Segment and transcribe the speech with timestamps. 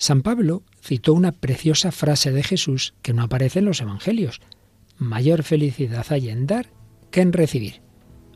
[0.00, 4.40] San Pablo citó una preciosa frase de Jesús que no aparece en los Evangelios.
[4.96, 6.70] Mayor felicidad hay en dar
[7.10, 7.82] que en recibir.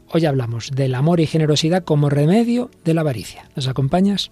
[0.08, 3.48] Hoy hablamos del amor y generosidad como remedio de la avaricia.
[3.56, 4.30] ¿Nos acompañas?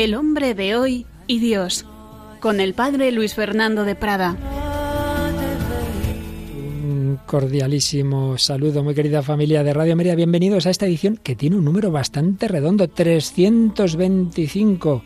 [0.00, 1.84] El hombre de hoy y Dios,
[2.40, 4.34] con el padre Luis Fernando de Prada.
[6.82, 10.14] Un cordialísimo saludo, muy querida familia de Radio María.
[10.14, 15.02] Bienvenidos a esta edición que tiene un número bastante redondo, 325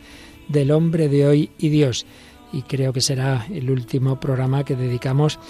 [0.47, 2.07] del hombre de hoy y Dios.
[2.53, 5.41] Y creo que será el último programa que dedicamos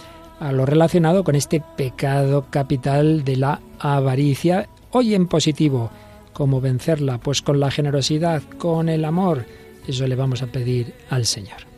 [0.41, 5.91] a lo relacionado con este pecado capital de la avaricia, hoy en positivo
[6.35, 7.19] ¿Cómo vencerla?
[7.19, 9.47] Pues con la generosidad, con el amor.
[9.87, 11.75] Eso le vamos a pedir al Señor.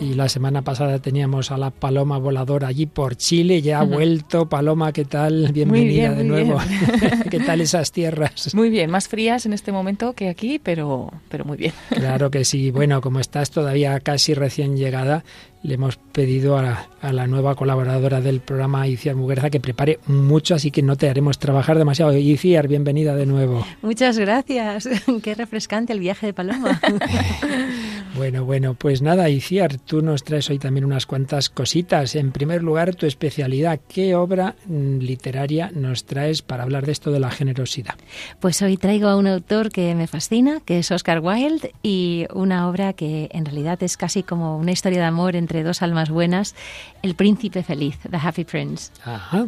[0.00, 4.48] Y la semana pasada teníamos a la paloma voladora allí por Chile, ya ha vuelto.
[4.48, 5.50] Paloma, ¿qué tal?
[5.52, 6.58] Bienvenida de nuevo.
[7.30, 8.54] ¿Qué tal esas tierras?
[8.54, 11.72] Muy bien, más frías en este momento que aquí, pero, pero muy bien.
[11.88, 12.70] Claro que sí.
[12.70, 15.24] Bueno, como estás todavía casi recién llegada,
[15.64, 20.70] le hemos pedido a, la nueva colaboradora del programa, Iciar Muguerza, que prepare mucho, así
[20.70, 22.14] que no te haremos trabajar demasiado.
[22.14, 23.66] Iciar, bienvenida de nuevo.
[23.82, 24.88] Muchas gracias.
[25.22, 26.80] Qué refrescante el viaje de Paloma.
[28.16, 32.14] bueno, bueno, pues nada, Iciar, tú nos traes hoy también unas cuantas cositas.
[32.14, 33.80] En primer lugar, tu especialidad.
[33.88, 37.94] ¿Qué obra mm, literaria nos traes para hablar de esto de la generosidad?
[38.40, 42.68] Pues hoy traigo a un autor que me fascina, que es Oscar Wilde, y una
[42.68, 46.54] obra que en realidad es casi como una historia de amor entre dos almas buenas,
[47.02, 48.90] El Príncipe Feliz, The Happy Prince.
[49.04, 49.46] Ajá.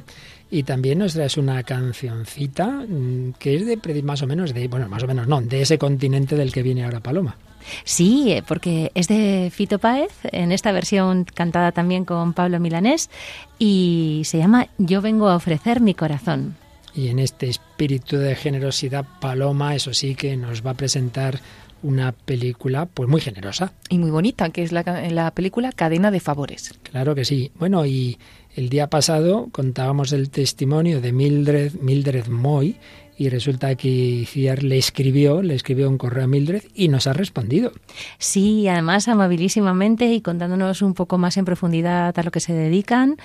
[0.50, 4.88] Y también nos traes una cancioncita mm, que es de más o menos de, bueno,
[4.88, 7.36] más o menos no, de ese continente del que viene ahora Paloma.
[7.84, 13.10] Sí, eh, porque es de Fito Páez, en esta versión cantada también con Pablo Milanés,
[13.58, 16.56] y se llama Yo vengo a ofrecer mi corazón.
[16.94, 21.40] Y en este espíritu de generosidad, Paloma, eso sí que nos va a presentar
[21.86, 23.72] una película pues muy generosa.
[23.88, 26.74] Y muy bonita, que es la, la película Cadena de Favores.
[26.82, 27.52] Claro que sí.
[27.58, 28.18] Bueno, y
[28.56, 32.76] el día pasado contábamos el testimonio de Mildred, Mildred Moy,
[33.18, 37.12] y resulta que Ciar le escribió, le escribió un correo a Mildred y nos ha
[37.12, 37.72] respondido.
[38.18, 43.16] Sí, además amabilísimamente y contándonos un poco más en profundidad a lo que se dedican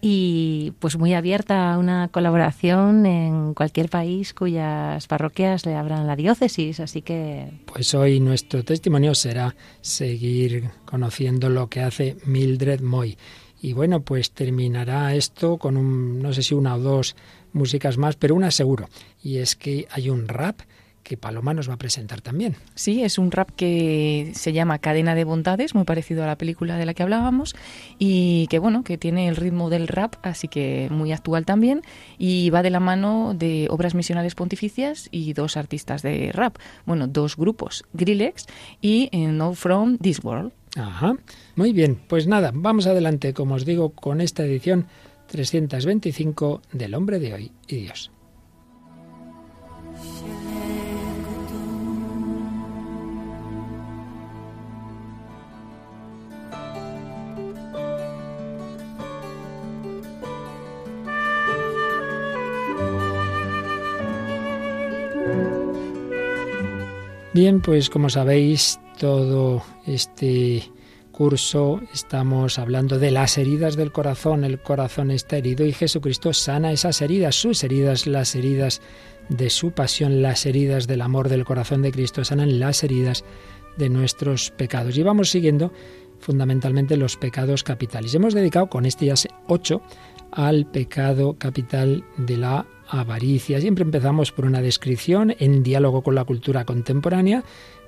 [0.00, 6.16] y pues muy abierta a una colaboración en cualquier país cuyas parroquias le abran la
[6.16, 7.48] diócesis, así que...
[7.66, 13.16] Pues hoy nuestro testimonio será seguir conociendo lo que hace Mildred Moy.
[13.62, 17.14] Y bueno, pues terminará esto con un, no sé si una o dos
[17.52, 18.88] músicas más, pero una seguro,
[19.22, 20.60] y es que hay un rap
[21.02, 22.56] que Paloma nos va a presentar también.
[22.74, 26.76] Sí, es un rap que se llama Cadena de Bondades, muy parecido a la película
[26.76, 27.56] de la que hablábamos,
[27.98, 31.82] y que bueno, que tiene el ritmo del rap, así que muy actual también,
[32.18, 37.08] y va de la mano de obras misionales pontificias y dos artistas de rap, bueno,
[37.08, 38.46] dos grupos, Grillex
[38.80, 40.52] y eh, No From This World.
[40.76, 41.16] Ajá,
[41.56, 44.86] muy bien, pues nada, vamos adelante, como os digo, con esta edición
[45.30, 48.10] 325 del hombre de hoy y Dios.
[67.32, 70.64] Bien, pues como sabéis, todo este
[71.20, 74.42] curso estamos hablando de las heridas del corazón.
[74.42, 78.80] El corazón está herido y Jesucristo sana esas heridas, sus heridas, las heridas
[79.28, 83.22] de su pasión, las heridas del amor del corazón de Cristo, sanan las heridas
[83.76, 84.96] de nuestros pecados.
[84.96, 85.74] Y vamos siguiendo
[86.20, 88.14] fundamentalmente los pecados capitales.
[88.14, 89.14] Hemos dedicado con este ya
[89.46, 89.82] 8
[90.32, 93.60] al pecado capital de la avaricia.
[93.60, 97.44] Siempre empezamos por una descripción en diálogo con la cultura contemporánea,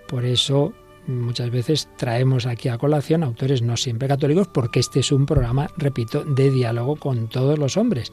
[0.07, 0.75] por eso
[1.07, 5.71] muchas veces traemos aquí a colación autores no siempre católicos porque este es un programa,
[5.77, 8.13] repito, de diálogo con todos los hombres.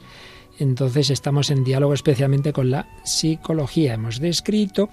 [0.58, 3.94] Entonces estamos en diálogo especialmente con la psicología.
[3.94, 4.90] Hemos descrito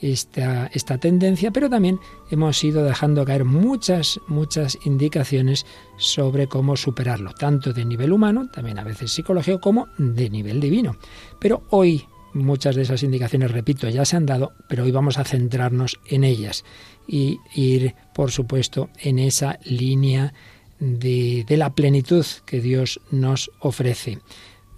[0.00, 2.00] esta, esta tendencia, pero también
[2.30, 5.66] hemos ido dejando caer muchas, muchas indicaciones
[5.98, 10.96] sobre cómo superarlo, tanto de nivel humano, también a veces psicológico, como de nivel divino.
[11.38, 15.24] Pero hoy muchas de esas indicaciones, repito, ya se han dado, pero hoy vamos a
[15.24, 16.64] centrarnos en ellas
[17.12, 20.32] y ir, por supuesto, en esa línea
[20.78, 24.20] de, de la plenitud que Dios nos ofrece.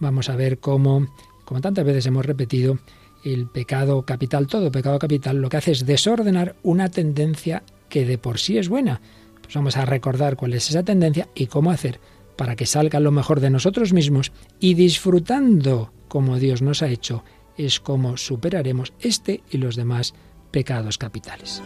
[0.00, 1.06] Vamos a ver cómo,
[1.44, 2.78] como tantas veces hemos repetido,
[3.22, 8.16] el pecado capital, todo pecado capital, lo que hace es desordenar una tendencia que de
[8.16, 9.02] por sí es buena.
[9.42, 12.00] Pues vamos a recordar cuál es esa tendencia y cómo hacer
[12.36, 17.24] para que salga lo mejor de nosotros mismos y disfrutando como Dios nos ha hecho,
[17.56, 20.14] es como superaremos este y los demás
[20.50, 21.62] pecados capitales.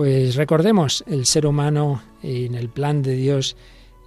[0.00, 3.54] Pues recordemos, el ser humano en el plan de Dios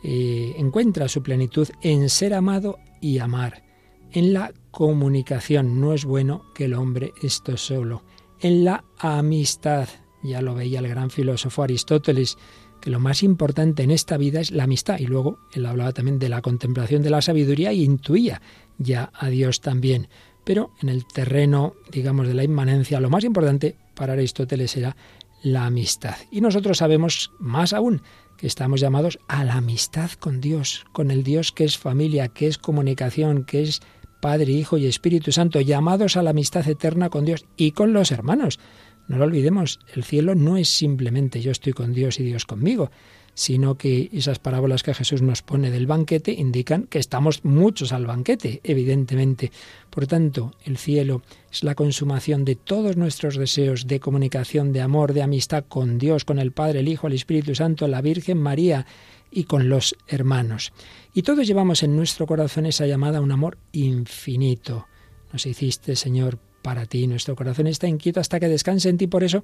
[0.04, 3.64] eh, encuentra su plenitud en ser amado y amar,
[4.12, 5.80] en la comunicación.
[5.80, 8.02] No es bueno que el hombre esté solo.
[8.40, 9.88] En la amistad.
[10.24, 12.40] Ya lo veía el gran filósofo Aristóteles,
[12.82, 14.98] que lo más importante en esta vida es la amistad.
[14.98, 18.42] Y luego él hablaba también de la contemplación de la sabiduría y intuía
[18.80, 20.08] ya a Dios también.
[20.44, 24.96] Pero en el terreno, digamos, de la inmanencia, lo más importante para Aristóteles era
[25.44, 26.16] la amistad.
[26.32, 28.02] Y nosotros sabemos más aún
[28.38, 32.48] que estamos llamados a la amistad con Dios, con el Dios que es familia, que
[32.48, 33.82] es comunicación, que es
[34.22, 38.12] Padre, Hijo y Espíritu Santo, llamados a la amistad eterna con Dios y con los
[38.12, 38.60] hermanos.
[39.08, 42.90] No lo olvidemos, el cielo no es simplemente yo estoy con Dios y Dios conmigo,
[43.34, 48.06] sino que esas parábolas que Jesús nos pone del banquete indican que estamos muchos al
[48.06, 49.52] banquete, evidentemente.
[49.90, 51.22] Por tanto, el cielo
[51.52, 56.26] es la consumación de todos nuestros deseos de comunicación, de amor, de amistad con Dios,
[56.26, 58.86] con el Padre, el Hijo, el Espíritu Santo, la Virgen María
[59.32, 60.74] y con los hermanos.
[61.14, 64.88] Y todos llevamos en nuestro corazón esa llamada a un amor infinito.
[65.32, 67.06] Nos hiciste, Señor, para ti.
[67.08, 69.08] Nuestro corazón está inquieto hasta que descanse en ti.
[69.08, 69.44] Por eso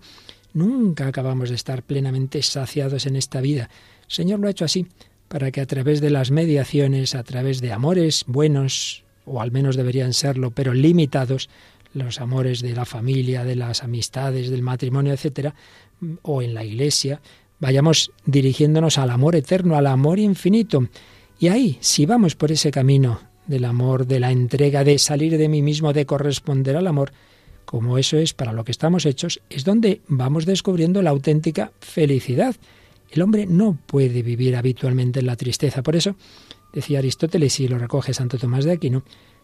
[0.53, 3.69] nunca acabamos de estar plenamente saciados en esta vida.
[4.03, 4.87] El Señor lo ha hecho así,
[5.27, 9.75] para que a través de las mediaciones, a través de amores buenos, o al menos
[9.75, 11.49] deberían serlo, pero limitados,
[11.93, 15.53] los amores de la familia, de las amistades, del matrimonio, etcétera,
[16.23, 17.21] o en la iglesia,
[17.59, 20.87] vayamos dirigiéndonos al amor eterno, al amor infinito.
[21.39, 25.49] Y ahí, si vamos por ese camino del amor, de la entrega, de salir de
[25.49, 27.11] mí mismo, de corresponder al amor,
[27.69, 32.55] como eso es para lo que estamos hechos, es donde vamos descubriendo la auténtica felicidad.
[33.11, 35.83] El hombre no puede vivir habitualmente en la tristeza.
[35.83, 36.15] Por eso
[36.73, 39.03] decía Aristóteles, y lo recoge Santo Tomás de Aquino,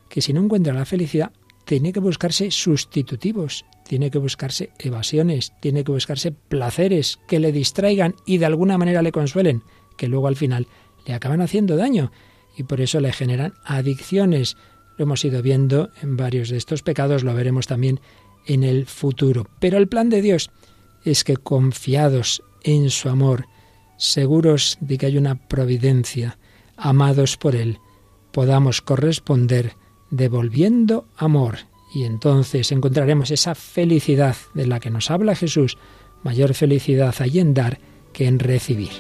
[0.10, 1.34] que si no encuentra la felicidad,
[1.66, 8.16] tiene que buscarse sustitutivos, tiene que buscarse evasiones, tiene que buscarse placeres que le distraigan
[8.26, 9.62] y de alguna manera le consuelen,
[9.98, 10.66] que luego al final
[11.06, 12.12] le acaban haciendo daño
[12.58, 14.58] y por eso le generan adicciones.
[14.98, 18.00] Lo hemos ido viendo en varios de estos pecados, lo veremos también
[18.46, 19.48] en el futuro.
[19.60, 20.52] Pero el plan de Dios
[21.04, 23.46] es que confiados en su amor,
[23.98, 26.38] seguros de que hay una providencia,
[26.78, 27.80] amados por Él,
[28.32, 29.74] podamos corresponder
[30.10, 31.60] devolviendo amor.
[31.94, 35.78] Y entonces encontraremos esa felicidad de la que nos habla Jesús,
[36.24, 37.80] mayor felicidad hay en dar
[38.12, 38.92] que en recibir.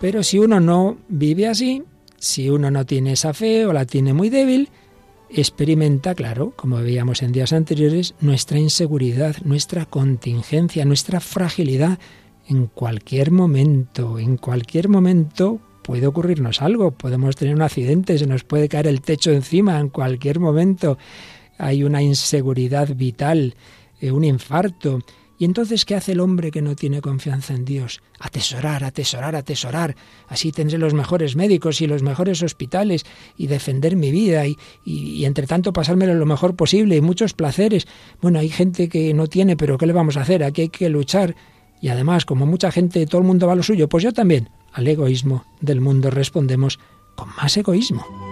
[0.00, 1.82] Pero si uno no vive así,
[2.20, 4.68] si uno no tiene esa fe o la tiene muy débil,
[5.30, 11.98] experimenta, claro, como veíamos en días anteriores, nuestra inseguridad, nuestra contingencia, nuestra fragilidad.
[12.46, 18.44] En cualquier momento, en cualquier momento puede ocurrirnos algo, podemos tener un accidente, se nos
[18.44, 20.98] puede caer el techo encima, en cualquier momento
[21.58, 23.54] hay una inseguridad vital,
[24.00, 25.00] eh, un infarto,
[25.40, 28.02] ¿Y entonces qué hace el hombre que no tiene confianza en Dios?
[28.18, 29.96] Atesorar, atesorar, atesorar.
[30.28, 33.06] Así tendré los mejores médicos y los mejores hospitales
[33.38, 37.88] y defender mi vida y, y, entre tanto pasármelo lo mejor posible y muchos placeres.
[38.20, 40.44] Bueno, hay gente que no tiene, pero ¿qué le vamos a hacer?
[40.44, 41.34] Aquí hay que luchar.
[41.80, 44.50] Y además, como mucha gente, todo el mundo va a lo suyo, pues yo también.
[44.74, 46.78] Al egoísmo del mundo respondemos
[47.16, 48.29] con más egoísmo.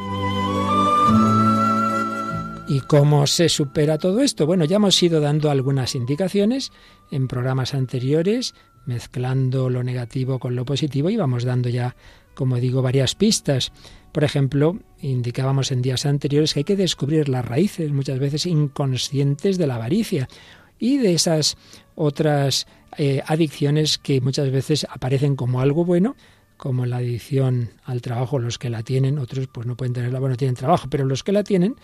[2.70, 4.46] ¿Y cómo se supera todo esto?
[4.46, 6.70] Bueno, ya hemos ido dando algunas indicaciones
[7.10, 11.96] en programas anteriores, mezclando lo negativo con lo positivo y vamos dando ya,
[12.34, 13.72] como digo, varias pistas.
[14.12, 19.56] Por ejemplo, indicábamos en días anteriores que hay que descubrir las raíces, muchas veces inconscientes,
[19.56, 20.28] de la avaricia
[20.78, 21.56] y de esas
[21.94, 22.66] otras
[22.98, 26.16] eh, adicciones que muchas veces aparecen como algo bueno,
[26.58, 30.36] como la adicción al trabajo, los que la tienen, otros pues no pueden tenerla, bueno,
[30.36, 31.76] tienen trabajo, pero los que la tienen,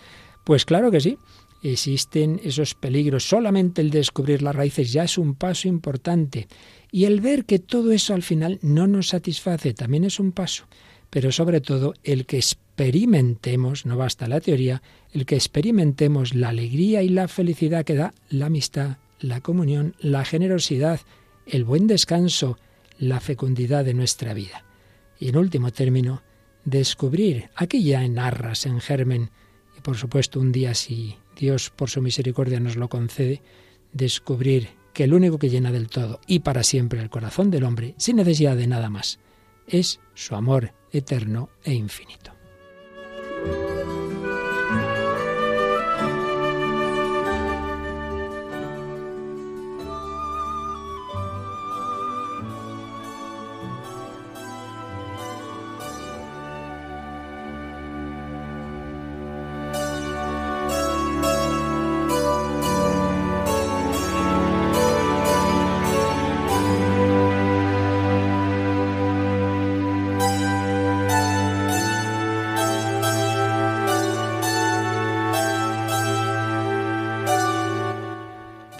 [0.45, 1.17] pues claro que sí,
[1.63, 3.27] existen esos peligros.
[3.27, 6.47] Solamente el descubrir las raíces ya es un paso importante.
[6.91, 10.65] Y el ver que todo eso al final no nos satisface también es un paso.
[11.09, 17.01] Pero sobre todo el que experimentemos, no basta la teoría, el que experimentemos la alegría
[17.01, 20.99] y la felicidad que da la amistad, la comunión, la generosidad,
[21.47, 22.57] el buen descanso,
[22.99, 24.63] la fecundidad de nuestra vida.
[25.19, 26.21] Y en último término,
[26.65, 29.31] descubrir, aquí ya en arras, en germen,
[29.85, 33.43] por supuesto un día si Dios por su misericordia nos lo concede,
[33.93, 37.93] descubrir que el único que llena del todo y para siempre el corazón del hombre,
[37.97, 39.19] sin necesidad de nada más,
[39.67, 42.31] es su amor eterno e infinito.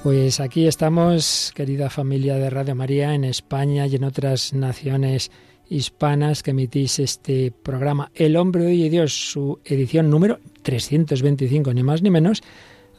[0.05, 5.31] Pues aquí estamos, querida familia de Radio María, en España y en otras naciones
[5.67, 12.03] hispanas que emitís este programa El hombre y Dios, su edición número 325, ni más
[12.03, 12.43] ni menos,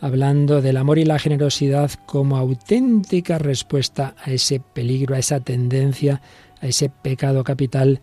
[0.01, 6.21] hablando del amor y la generosidad como auténtica respuesta a ese peligro, a esa tendencia,
[6.61, 8.01] a ese pecado capital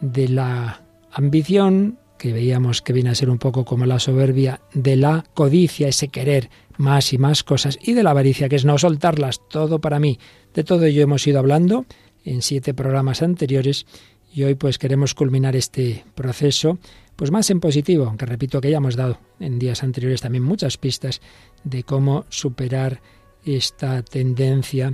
[0.00, 4.94] de la ambición, que veíamos que viene a ser un poco como la soberbia, de
[4.94, 8.76] la codicia, ese querer más y más cosas, y de la avaricia, que es no
[8.76, 10.18] soltarlas, todo para mí.
[10.52, 11.86] De todo ello hemos ido hablando
[12.26, 13.86] en siete programas anteriores
[14.34, 16.78] y hoy pues queremos culminar este proceso
[17.16, 20.76] pues más en positivo, aunque repito que ya hemos dado en días anteriores también muchas
[20.76, 21.22] pistas
[21.64, 23.00] de cómo superar
[23.46, 24.92] esta tendencia.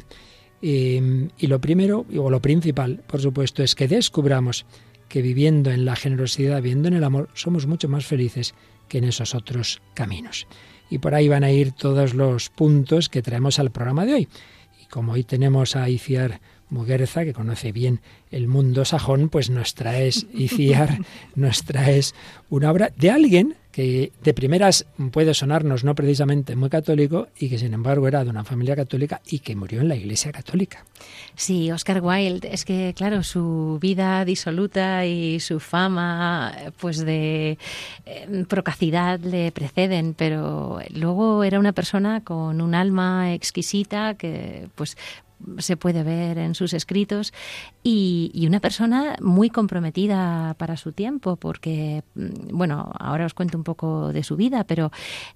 [0.62, 4.64] Eh, y lo primero, o lo principal, por supuesto, es que descubramos
[5.08, 8.54] que viviendo en la generosidad, viviendo en el amor, somos mucho más felices
[8.88, 10.46] que en esos otros caminos
[10.90, 14.28] y por ahí van a ir todos los puntos que traemos al programa de hoy.
[14.80, 19.74] Y como hoy tenemos a Iciar Muguerza, que conoce bien el mundo sajón, pues nos
[19.74, 20.98] traes, Iciar,
[21.34, 22.14] nos traes
[22.50, 27.58] una obra de alguien que de primeras puede sonarnos no precisamente muy católico y que
[27.58, 30.82] sin embargo era de una familia católica y que murió en la Iglesia Católica.
[31.34, 37.58] Sí, Oscar Wilde, es que claro, su vida disoluta y su fama pues de
[38.06, 44.96] eh, procacidad le preceden, pero luego era una persona con un alma exquisita que pues
[45.58, 47.32] se puede ver en sus escritos
[47.82, 53.64] y, una persona muy comprometida para su tiempo porque mm, bueno ahora os cuento un
[53.64, 54.92] poco de su vida pero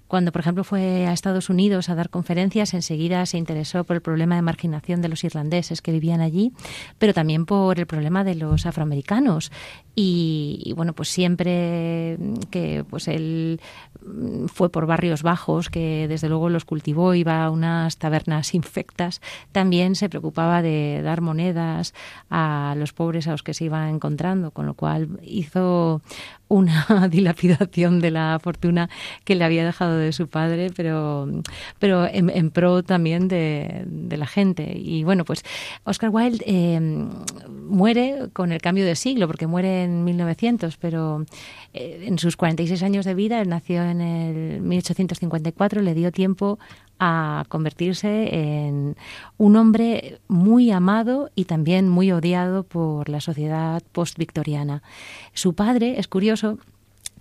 [0.07, 4.01] cuando por ejemplo fue a Estados Unidos a dar conferencias enseguida se interesó por el
[4.01, 6.53] problema de marginación de los irlandeses que vivían allí
[6.99, 9.51] pero también por el problema de los afroamericanos
[9.95, 12.17] y, bueno pues siempre
[12.49, 13.59] que pues él
[14.05, 19.21] mm, fue por barrios bajos que desde luego los cultivó iba a unas tabernas infectas
[19.51, 21.93] también se preocupaba de dar monedas
[22.29, 26.01] a los pobres a los que se iba encontrando con lo cual hizo
[26.51, 28.89] una dilapidación de la fortuna
[29.23, 31.27] que le había dejado de su padre, pero,
[31.79, 34.73] pero en, pro también de, la gente.
[34.77, 35.43] Y bueno, pues
[35.85, 36.79] Oscar Wilde eh,
[37.49, 41.25] muere con el cambio de siglo, porque muere en 1900, pero
[41.73, 46.59] eh, en sus 46 años de vida, él nació en el 1854, le dio tiempo
[47.03, 48.95] a convertirse en
[49.39, 54.83] un hombre muy amado y también muy odiado por la sociedad post-victoriana.
[55.33, 56.59] Su padre, es curioso,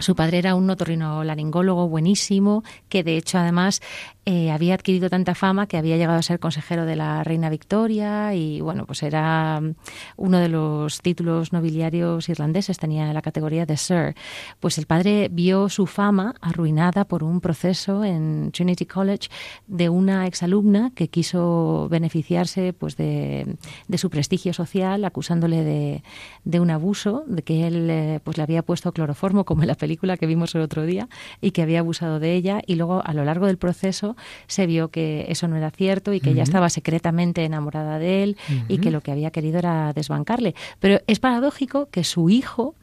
[0.00, 3.80] su padre era un otorrinolaringólogo buenísimo, que de hecho además
[4.24, 8.34] eh, había adquirido tanta fama que había llegado a ser consejero de la reina Victoria
[8.34, 9.74] y bueno, pues era mm,
[10.16, 14.14] uno de los títulos nobiliarios irlandeses, tenía la categoría de Sir.
[14.58, 19.28] Pues el padre vio su fama arruinada por un proceso en Trinity College
[19.66, 23.56] de una exalumna que quiso beneficiarse pues de,
[23.96, 26.02] su prestigio social acusándole de,
[26.44, 29.74] de, un abuso, de que él eh, pues le había puesto cloroformo como en la
[29.74, 31.08] película que vimos el otro día
[31.40, 34.16] y que había abusado de ella y luego a lo largo del proceso
[34.46, 38.36] se vio que eso no era cierto y que ella estaba secretamente enamorada de él
[38.68, 40.54] y que lo que había querido era desbancarle.
[40.78, 42.74] Pero es paradójico que su hijo,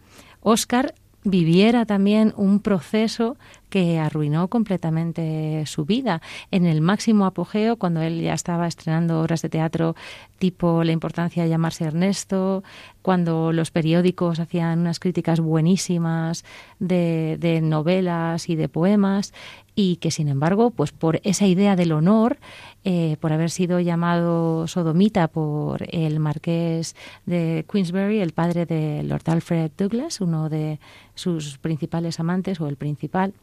[0.42, 0.94] Oscar,
[1.30, 3.36] viviera también un proceso
[3.70, 6.22] que arruinó completamente su vida.
[6.52, 9.96] En el máximo apogeo, cuando él ya estaba estrenando obras de teatro
[10.40, 12.64] tipo La importancia de llamarse Ernesto,
[13.02, 16.46] cuando los periódicos hacían unas críticas buenísimas
[16.80, 19.34] de, de novelas y de poemas,
[19.80, 22.40] y que sin embargo, pues por esa idea del honor,
[22.84, 26.96] eh, por haber sido llamado sodomita por el marqués
[27.28, 30.80] de Queensberry, el padre de Lord Alfred Douglas, uno de
[31.14, 33.36] sus principales amantes o el principal,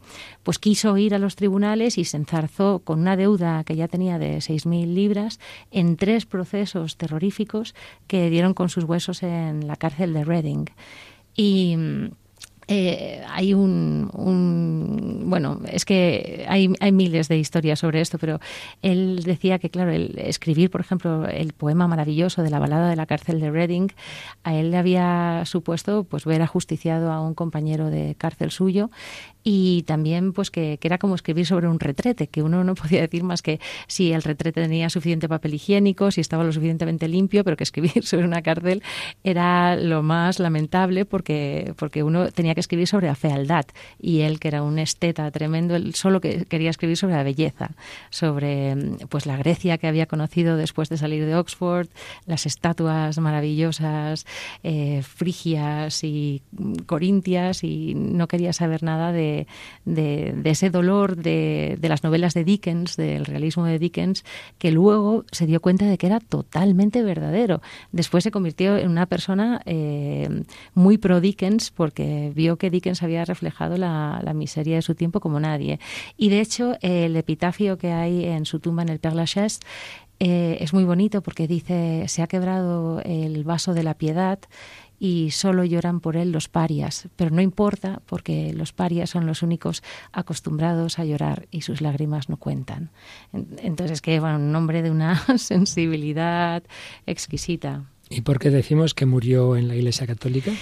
[0.43, 4.19] pues quiso ir a los tribunales y se enzarzó con una deuda que ya tenía
[4.19, 5.39] de 6.000 libras
[5.71, 7.77] en tres procesos terroríficos
[8.09, 10.65] que dieron con sus huesos en la cárcel de Reading.
[11.37, 11.77] Y
[12.69, 14.11] eh, hay un,
[15.27, 18.41] bueno es que hay, hay, miles de historias sobre esto pero
[18.81, 22.97] él decía que claro el escribir por ejemplo el poema maravilloso de la balada de
[22.97, 23.89] la cárcel de Reading
[24.45, 28.91] a él le había supuesto pues ver ajusticiado a un compañero de cárcel suyo
[29.45, 33.23] y también pues que, era como escribir sobre un retrete, que uno no podía decir
[33.23, 37.57] más que si el retrete tenía suficiente papel higiénico, si estaba lo suficientemente limpio, pero
[37.57, 38.83] que escribir sobre una cárcel
[39.23, 43.67] era lo más lamentable porque, porque uno tenía que escribir sobre la fealdad.
[44.01, 47.73] Y él, que era un esteta tremendo, él solo que quería escribir sobre la belleza,
[48.09, 48.75] sobre
[49.11, 51.89] pues la Grecia que había conocido después de salir de Oxford,
[52.25, 54.25] las estatuas maravillosas,
[54.63, 56.41] eh, frigias y
[56.87, 59.34] corintias y no quería saber nada de
[59.85, 64.25] de, ese dolor de, las novelas de Dickens, del realismo de Dickens,
[64.59, 67.61] que luego se dio cuenta de que era totalmente verdadero.
[67.93, 73.25] Después se convirtió en una persona eh, muy pro Dickens porque vio que Dickens había
[73.25, 75.79] reflejado la, miseria de su tiempo como nadie.
[76.17, 79.61] Y de hecho, el epitafio que hay en su tumba en el Père Lachaise
[80.21, 84.39] eh, es muy bonito porque dice, se ha quebrado el vaso de la piedad
[85.05, 89.43] y solo lloran por él los parias, pero no importa porque los parias son los
[89.43, 89.83] únicos
[90.13, 92.89] acostumbrados a llorar y sus lágrimas no cuentan.
[93.59, 96.63] Entonces, que bueno, un hombre de una sensibilidad
[97.05, 97.85] exquisita.
[98.11, 100.53] ¿Y por qué decimos que murió en la Iglesia Católica?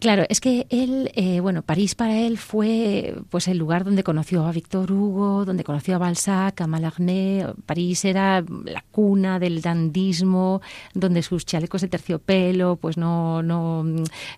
[0.00, 4.46] Claro, es que él, eh, bueno, París para él fue pues el lugar donde conoció
[4.46, 7.44] a Víctor Hugo, donde conoció a Balzac, a Mallarmé.
[7.66, 10.62] París era la cuna del dandismo,
[10.94, 13.84] donde sus chalecos de terciopelo pues no, no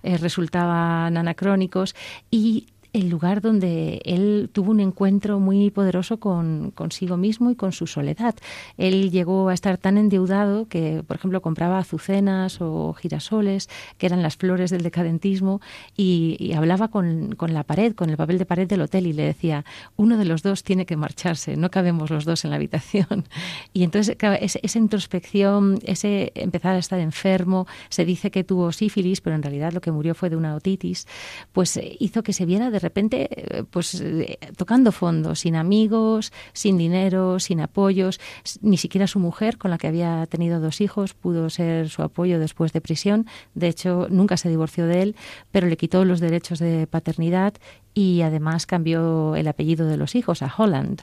[0.02, 1.94] eh, resultaban anacrónicos
[2.28, 7.72] y el lugar donde él tuvo un encuentro muy poderoso con consigo mismo y con
[7.72, 8.34] su soledad.
[8.76, 14.22] Él llegó a estar tan endeudado que, por ejemplo, compraba azucenas o girasoles, que eran
[14.22, 15.60] las flores del decadentismo,
[15.96, 19.64] y, hablaba con, la pared, con el papel de pared del hotel, y le decía,
[19.96, 23.24] uno de los dos tiene que marcharse, no cabemos los dos en la habitación.
[23.74, 29.34] Y entonces, esa introspección, ese empezar a estar enfermo, se dice que tuvo sífilis, pero
[29.34, 31.06] en realidad lo que murió fue de una otitis,
[31.52, 36.76] pues hizo que se viera de repente eh, pues eh, tocando fondo, sin amigos, sin
[36.76, 38.20] dinero, sin apoyos,
[38.60, 42.38] ni siquiera su mujer, con la que había tenido dos hijos, pudo ser su apoyo
[42.38, 43.26] después de prisión.
[43.54, 45.16] De hecho, nunca se divorció de él,
[45.50, 47.54] pero le quitó los derechos de paternidad
[47.94, 51.02] y además cambió el apellido de los hijos a Holland.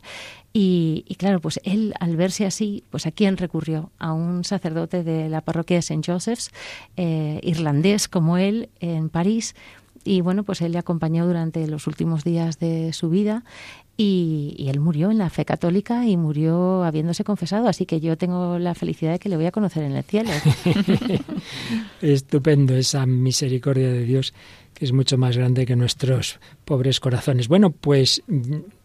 [0.52, 3.92] Y, claro, pues él al verse así, pues a quién recurrió?
[4.00, 6.02] A un sacerdote de la parroquia de St.
[6.12, 6.50] Joseph's,
[6.98, 9.56] eh, irlandés como él, en París,
[10.04, 13.44] y bueno, pues él le acompañó durante los últimos días de su vida
[13.98, 18.58] y, él murió en la fe católica y murió habiéndose confesado, así que yo tengo
[18.58, 20.30] la felicidad de que le voy a conocer en el cielo.
[22.02, 24.34] Estupendo esa misericordia de Dios
[24.80, 27.48] es mucho más grande que nuestros pobres corazones.
[27.48, 28.24] Bueno, pues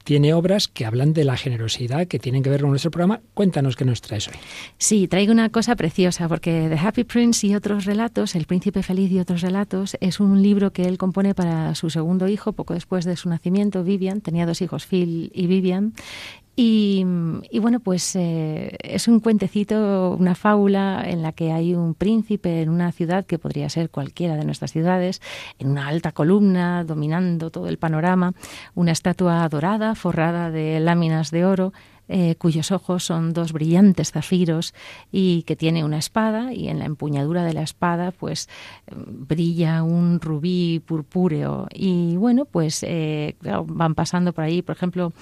[0.05, 3.21] tiene obras que hablan de la generosidad, que tienen que ver con nuestro programa.
[3.33, 4.35] Cuéntanos qué nos traes hoy.
[4.77, 9.11] Sí, traigo una cosa preciosa, porque The Happy Prince y otros relatos, El Príncipe Feliz
[9.11, 13.05] y otros relatos, es un libro que él compone para su segundo hijo, poco después
[13.05, 14.21] de su nacimiento, Vivian.
[14.21, 15.95] Tenía dos hijos, Phil y Vivian,
[16.57, 17.05] y,
[17.61, 22.69] bueno, pues eh, es un cuentecito, una fábula en la que hay un príncipe en
[22.69, 25.21] una ciudad que podría ser cualquiera de nuestras ciudades,
[25.59, 28.35] en una alta columna, dominando todo el panorama,
[28.75, 31.73] una estatua dorada forrada de láminas de oro
[32.07, 34.75] eh, cuyos ojos son dos brillantes zafiros
[35.11, 38.51] y que tiene una espada y en la empuñadura de la espada pues
[38.95, 45.15] brilla un rubí purpúreo y bueno pues eh, van pasando por ahí por ejemplo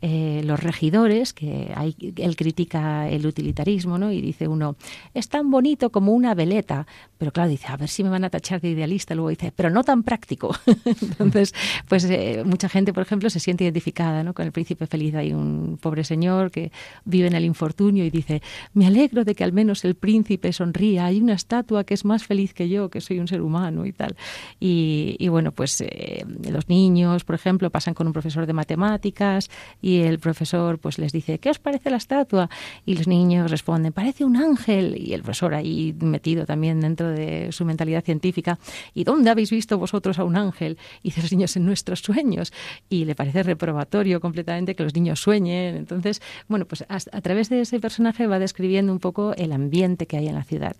[0.00, 4.10] eh, los regidores que hay, él critica el utilitarismo ¿no?
[4.10, 4.76] y dice uno
[5.12, 6.86] es tan bonito como una veleta
[7.18, 9.68] pero claro dice a ver si me van a tachar de idealista luego dice pero
[9.68, 10.56] no tan práctico
[11.18, 11.54] entonces
[11.86, 12.08] pues
[12.46, 14.32] mucha gente por ejemplo se siente identificada ¿no?
[14.32, 16.72] con el príncipe feliz hay un pobre señor que
[17.04, 18.42] vive en el infortunio y dice,
[18.74, 22.24] me alegro de que al menos el príncipe sonría, hay una estatua que es más
[22.24, 24.16] feliz que yo, que soy un ser humano y tal.
[24.58, 29.50] Y, bueno, pues eh, los niños, por ejemplo, pasan con un profesor de matemáticas
[29.82, 32.48] y el profesor pues les dice, ¿qué os parece la estatua?
[32.86, 34.96] Y los niños responden, parece un ángel.
[34.96, 38.58] Y el profesor ahí metido también dentro de su mentalidad científica,
[38.94, 40.78] ¿y dónde habéis visto vosotros a un ángel?
[41.02, 42.52] Y dice los niños en nuestros sueños.
[42.88, 45.76] Y le parece reprobatorio completamente que los niños sueñen.
[45.76, 50.16] Entonces, bueno, pues a, través de ese personaje va describiendo un poco el ambiente que
[50.16, 50.76] hay en la ciudad.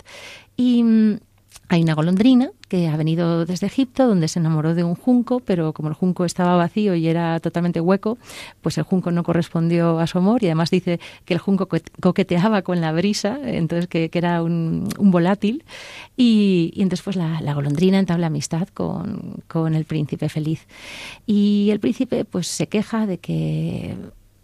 [0.56, 0.84] Y,
[1.70, 5.72] hay una golondrina que ha venido desde Egipto, donde se enamoró de un junco, pero
[5.72, 8.18] como el junco estaba vacío y era totalmente hueco,
[8.60, 11.68] pues el junco no correspondió a su amor y además dice que el junco
[12.00, 15.62] coqueteaba con la brisa, entonces que, era un, volátil.
[16.16, 20.66] Y, entonces pues la, la, golondrina entabla amistad con, con el príncipe feliz.
[21.24, 23.94] Y el príncipe pues se queja de que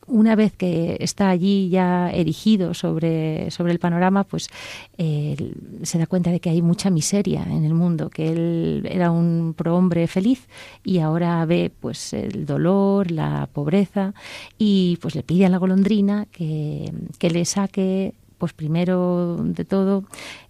[0.07, 4.49] una vez que está allí ya erigido sobre, sobre el panorama, pues
[4.97, 9.55] se da cuenta de que hay mucha miseria en el mundo, que él era un
[9.57, 10.47] prohombre feliz
[10.85, 14.15] y ahora ve pues el dolor, la pobreza
[14.59, 20.05] y pues le pide a la golondrina que, que le saque pues primero de todo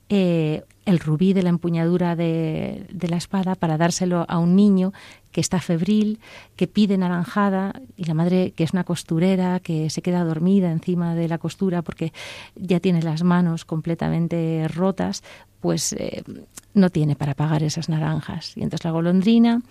[0.08, 4.92] eh, el rubí de la empuñadura de, la espada para dárselo a un niño
[5.32, 6.20] que está febril,
[6.54, 11.14] que pide naranjada y la madre, que es una costurera, que se queda dormida encima
[11.14, 12.12] de la costura porque
[12.54, 15.24] ya tiene las manos completamente rotas,
[15.60, 16.22] pues eh,
[16.72, 18.56] no tiene para pagar esas naranjas.
[18.56, 19.62] Y entonces la golondrina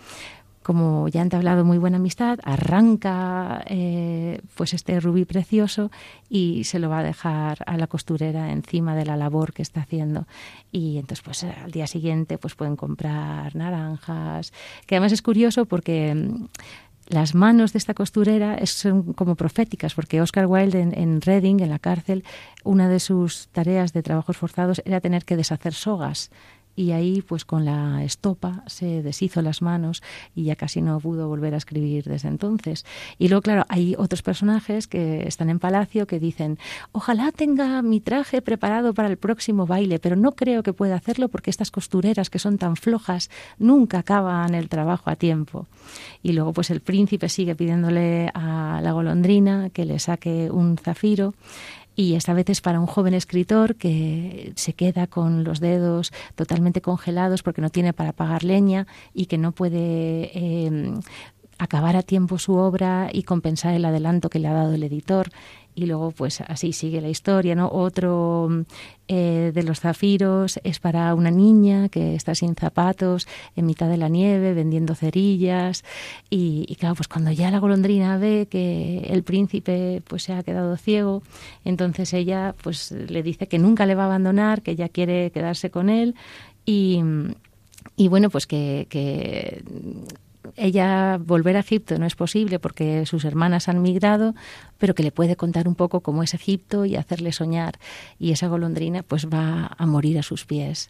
[0.65, 5.91] como ya han hablado muy buena amistad, arranca eh, pues este rubí precioso
[6.28, 9.82] y se lo va a dejar a la costurera encima de la labor que está
[9.82, 10.25] haciendo.
[10.71, 14.54] Y entonces pues al día siguiente pues pueden comprar naranjas,
[14.88, 16.45] que además es curioso porque mm,
[17.10, 21.69] las manos de esta costurera son como proféticas, porque Oscar Wilde en, en, Reading, en
[21.69, 22.23] la cárcel,
[22.63, 26.32] una de sus tareas de trabajos forzados era tener que deshacer sogas
[26.75, 30.03] y ahí pues con la estopa se deshizo las manos
[30.35, 32.85] y ya casi no pudo volver a escribir desde entonces.
[33.17, 36.59] Y luego, claro, hay otros personajes que están en palacio que dicen,
[36.91, 41.29] ojalá tenga mi traje preparado para el próximo baile, pero no creo que pueda hacerlo
[41.29, 45.67] porque estas costureras que son tan flojas nunca acaban el trabajo a tiempo.
[46.23, 51.33] Y luego pues el príncipe sigue pidiéndole a la golondrina que le saque un zafiro
[51.95, 56.81] y esta vez es para un joven escritor que se queda con los dedos totalmente
[56.81, 60.93] congelados porque no tiene para pagar leña y que no puede eh,
[61.58, 65.29] acabar a tiempo su obra y compensar el adelanto que le ha dado el editor
[65.75, 67.69] y luego pues así sigue la historia, ¿no?
[67.69, 68.49] Otro
[69.07, 73.97] eh, de los zafiros es para una niña que está sin zapatos en mitad de
[73.97, 75.83] la nieve vendiendo cerillas
[76.29, 80.77] y, claro, pues cuando ya la golondrina ve que el príncipe pues se ha quedado
[80.77, 81.21] ciego,
[81.65, 85.69] entonces ella pues le dice que nunca le va a abandonar, que ella quiere quedarse
[85.69, 86.15] con él
[86.65, 87.01] y,
[87.97, 88.88] y bueno, pues que
[90.56, 94.36] ella volver a Egipto no es posible porque sus hermanas han migrado,
[94.78, 97.78] pero que le puede contar un poco cómo es Egipto y hacerle soñar.
[98.20, 100.89] Y esa golondrina pues va a morir a sus pies.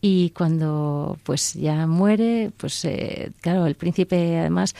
[0.00, 4.74] Y cuando pues ya muere, pues eh, claro, el príncipe además,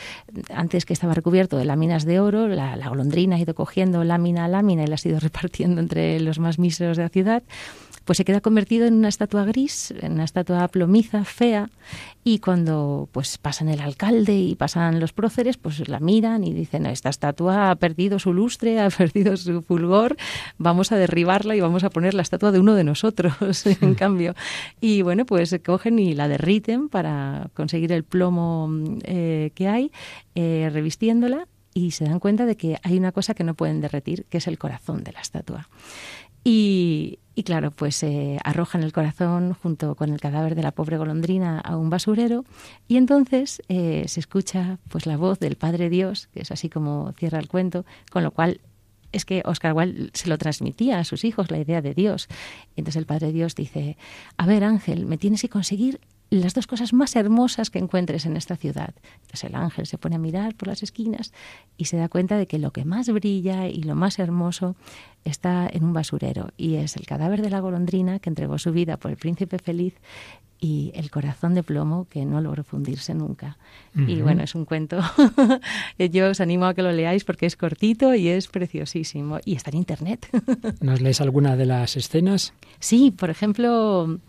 [0.53, 4.45] antes que estaba recubierto de láminas de oro, la, la golondrina ha ido cogiendo lámina
[4.45, 7.43] a lámina y la ha ido repartiendo entre los más míseros de la ciudad
[8.05, 11.69] pues se queda convertido en una estatua gris, en una estatua plomiza, fea,
[12.23, 16.85] y cuando pues pasan el alcalde y pasan los próceres, pues la miran y dicen,
[16.85, 20.15] esta estatua ha perdido su lustre, ha perdido su fulgor,
[20.57, 24.35] vamos a derribarla y vamos a poner la estatua de uno de nosotros, en cambio.
[24.79, 28.69] Y bueno, pues cogen y la derriten para conseguir el plomo
[29.03, 29.91] eh, que hay,
[30.35, 34.25] eh, revistiéndola, y se dan cuenta de que hay una cosa que no pueden derretir,
[34.29, 35.67] que es el corazón de la estatua.
[36.47, 36.84] Y,
[37.43, 41.75] claro, pues se arrojan el corazón junto con el cadáver de la pobre golondrina a
[41.75, 42.45] un basurero
[42.87, 47.11] y entonces eh, se escucha pues la voz del Padre Dios, que es así como
[47.17, 48.61] cierra el cuento, con lo cual
[49.11, 52.27] es que Oscar Wilde se lo transmitía a sus hijos la idea de Dios.
[52.75, 53.97] Y entonces el Padre Dios dice,
[54.37, 58.35] a ver Ángel, me tienes que conseguir las dos cosas más hermosas que encuentres en
[58.37, 58.93] esta ciudad.
[59.21, 61.31] Entonces el ángel se pone a mirar por las esquinas
[61.77, 64.75] y se da cuenta de que lo que más brilla y lo más hermoso
[65.23, 68.97] está en un basurero y es el cadáver de la golondrina que entregó su vida
[68.97, 69.95] por el príncipe feliz
[70.59, 73.57] y el corazón de plomo que no logró fundirse nunca.
[73.93, 74.99] Y bueno, es un cuento.
[75.99, 79.39] Yo os animo a que lo leáis porque es cortito y es preciosísimo.
[79.45, 80.27] Y está en internet.
[80.81, 82.53] ¿Nos lees alguna de las escenas?
[82.79, 84.19] Sí, por ejemplo,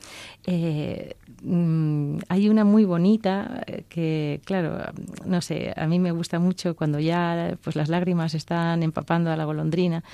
[0.46, 4.92] eh, mm, hay una muy bonita eh, que, claro,
[5.24, 9.36] no sé, a mí me gusta mucho cuando ya pues las lágrimas están empapando a
[9.36, 10.04] la golondrina.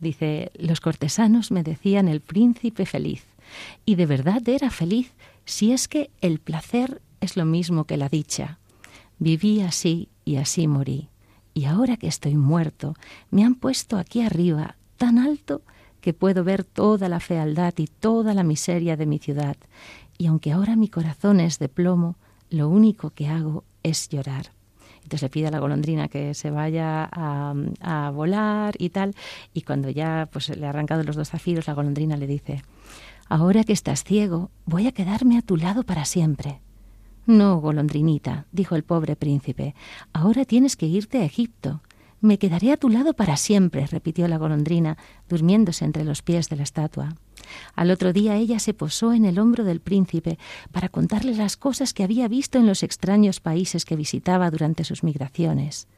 [0.00, 3.24] Dice, los cortesanos me decían el príncipe feliz.
[3.84, 5.12] Y de verdad era feliz
[5.44, 8.58] si es que el placer es lo mismo que la dicha.
[9.18, 11.08] Viví así y así morí.
[11.54, 12.94] Y ahora que estoy muerto,
[13.30, 15.62] me han puesto aquí arriba, tan alto,
[16.00, 19.56] que puedo ver toda la fealdad y toda la miseria de mi ciudad.
[20.22, 22.14] Y aunque ahora mi corazón es de plomo,
[22.48, 24.52] lo único que hago es llorar.
[25.02, 29.16] Entonces le pide a la golondrina que se vaya a, a volar y tal.
[29.52, 32.62] Y cuando ya pues, le ha arrancado los dos zafiros, la golondrina le dice,
[33.28, 36.60] Ahora que estás ciego, voy a quedarme a tu lado para siempre.
[37.26, 39.74] No, golondrinita, dijo el pobre príncipe,
[40.12, 41.80] ahora tienes que irte a Egipto.
[42.22, 44.96] Me quedaré a tu lado para siempre, repitió la golondrina,
[45.28, 47.16] durmiéndose entre los pies de la estatua.
[47.74, 50.38] Al otro día ella se posó en el hombro del príncipe
[50.70, 55.02] para contarle las cosas que había visto en los extraños países que visitaba durante sus
[55.02, 55.88] migraciones.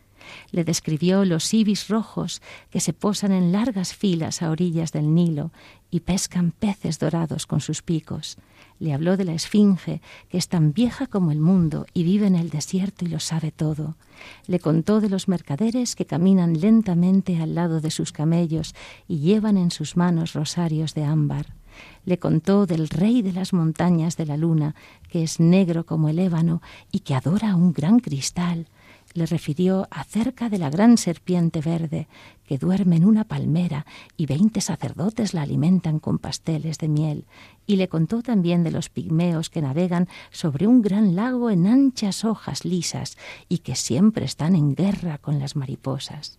[0.50, 5.52] Le describió los ibis rojos que se posan en largas filas a orillas del Nilo
[5.90, 8.38] y pescan peces dorados con sus picos.
[8.80, 12.34] Le habló de la esfinge, que es tan vieja como el mundo y vive en
[12.34, 13.96] el desierto y lo sabe todo.
[14.46, 18.74] Le contó de los mercaderes que caminan lentamente al lado de sus camellos
[19.08, 21.46] y llevan en sus manos rosarios de ámbar.
[22.04, 24.74] Le contó del rey de las montañas de la luna,
[25.08, 28.66] que es negro como el ébano y que adora un gran cristal,
[29.14, 32.08] le refirió acerca de la gran serpiente verde
[32.46, 37.24] que duerme en una palmera y veinte sacerdotes la alimentan con pasteles de miel,
[37.66, 42.24] y le contó también de los pigmeos que navegan sobre un gran lago en anchas
[42.24, 43.16] hojas lisas
[43.48, 46.38] y que siempre están en guerra con las mariposas.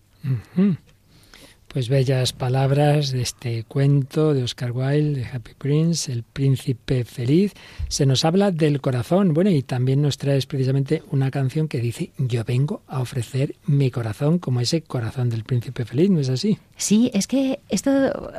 [1.75, 7.51] Pues bellas palabras de este cuento de Oscar Wilde, de Happy Prince, El príncipe feliz.
[7.89, 9.33] Se nos habla del corazón.
[9.33, 13.91] Bueno, y también nos traes precisamente una canción que dice, yo vengo a ofrecer mi
[13.91, 16.57] corazón como ese corazón del príncipe feliz, ¿no es así?
[16.77, 17.89] Sí, es que esto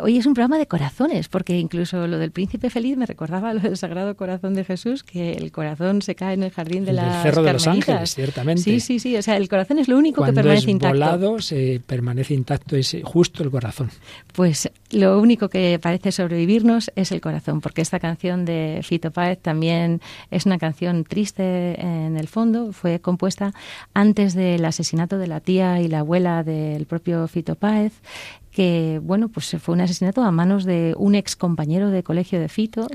[0.03, 3.61] hoy es un programa de corazones, porque incluso lo del príncipe feliz me recordaba lo
[3.61, 6.97] del Sagrado Corazón de Jesús, que el corazón se cae en el jardín de el
[6.97, 8.63] las Cerro de los Ángeles, ciertamente.
[8.63, 10.95] Sí, sí, sí, o sea, el corazón es lo único que permanece es intacto.
[10.95, 13.91] volado, se permanece intacto, es justo el corazón.
[14.35, 19.39] Pues lo único que parece sobrevivirnos es el corazón, porque esta canción de Fito Páez
[19.41, 23.53] también es una canción triste en el fondo, fue compuesta
[23.95, 27.93] antes del asesinato de la tía y la abuela del propio Fito Páez
[28.57, 32.49] que bueno, pues fue un asesinato a manos de un ex compañero de colegio de
[32.49, 32.87] Fito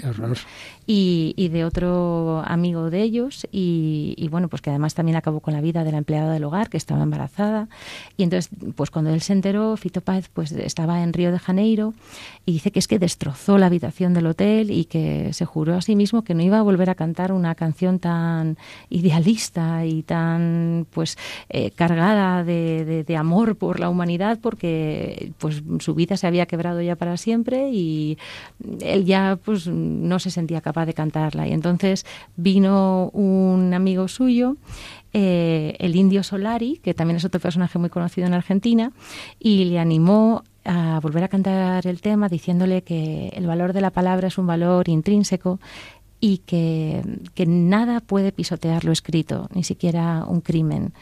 [0.88, 5.62] Y, de otro amigo de ellos y, bueno, pues que además también acabó con la
[5.62, 7.70] vida de la empleada del hogar que estaba embarazada.
[8.18, 11.94] Y entonces pues cuando él se enteró, Fito Páez pues estaba en Río de Janeiro
[12.44, 15.84] y dice que es que destrozó la habitación del hotel y que se juró a
[15.84, 18.58] sí mismo que no iba a volver a cantar una canción tan
[18.90, 21.20] idealista y tan pues
[21.50, 26.46] eh, cargada de, de amor por la humanidad porque pues pues, su vida se había
[26.46, 28.18] quebrado ya para siempre y
[28.80, 31.48] él ya pues no se sentía capaz de cantarla.
[31.48, 34.56] Y entonces vino un amigo suyo
[35.14, 38.94] eh, el indio Solari, que también es otro personaje muy conocido en Argentina,
[39.40, 43.90] y le animó a volver a cantar el tema diciéndole que el valor de la
[43.90, 45.60] palabra es un valor intrínseco
[46.22, 47.02] y que,
[47.34, 50.94] que, nada puede pisotear lo escrito, ni siquiera un crimen.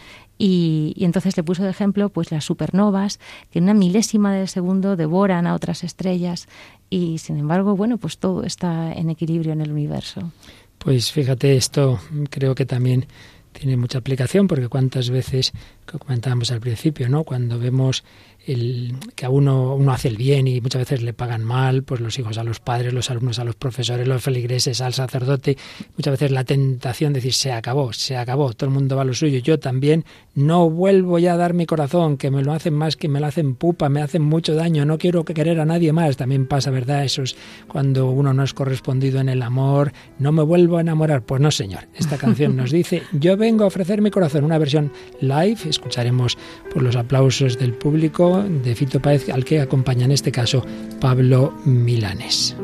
[0.41, 3.19] Y, entonces le puso de ejemplo pues las supernovas
[3.51, 6.47] que en una milésima de segundo devoran a otras estrellas
[6.89, 10.31] y sin embargo bueno pues todo está en equilibrio en el universo.
[10.77, 11.99] Pues fíjate esto
[12.29, 13.05] creo que también
[13.51, 15.51] tiene mucha aplicación porque cuántas veces
[15.85, 17.23] que comentábamos al principio, ¿no?
[17.25, 18.05] Cuando vemos
[18.51, 22.01] el, que a uno, uno hace el bien y muchas veces le pagan mal, pues
[22.01, 25.57] los hijos a los padres, los alumnos a los profesores, los feligreses al sacerdote,
[25.97, 29.05] muchas veces la tentación de decir se acabó, se acabó, todo el mundo va a
[29.05, 32.73] lo suyo, yo también no vuelvo ya a dar mi corazón, que me lo hacen
[32.73, 35.65] más, que me lo hacen pupa, me hacen mucho daño, no quiero que querer a
[35.65, 37.03] nadie más, también pasa, ¿verdad?
[37.03, 37.35] Eso es
[37.67, 41.51] cuando uno no es correspondido en el amor, no me vuelvo a enamorar, pues no
[41.51, 46.37] señor, esta canción nos dice, yo vengo a ofrecer mi corazón, una versión live, escucharemos
[46.73, 50.65] por los aplausos del público, de Fito Páez, al que acompaña en este caso
[50.99, 52.55] Pablo Milanes.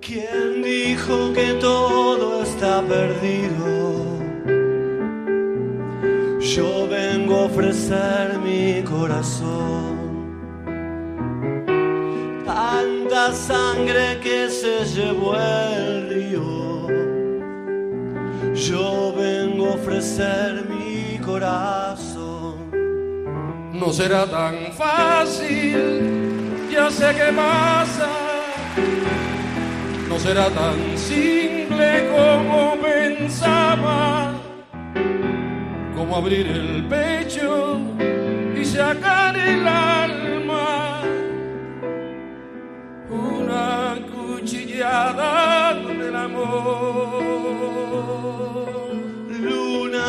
[0.00, 4.08] ¿Quién dijo que todo está perdido?
[6.40, 9.98] Yo vengo a ofrecer mi corazón.
[12.46, 16.86] Tanta sangre que se llevó el río.
[18.54, 21.77] Yo vengo a ofrecer mi corazón
[23.78, 28.08] no será tan fácil, ya sé qué pasa,
[30.08, 34.32] no será tan simple como pensaba,
[35.96, 37.78] como abrir el pecho
[38.60, 41.02] y sacar el alma,
[43.10, 47.28] una cuchillada del amor.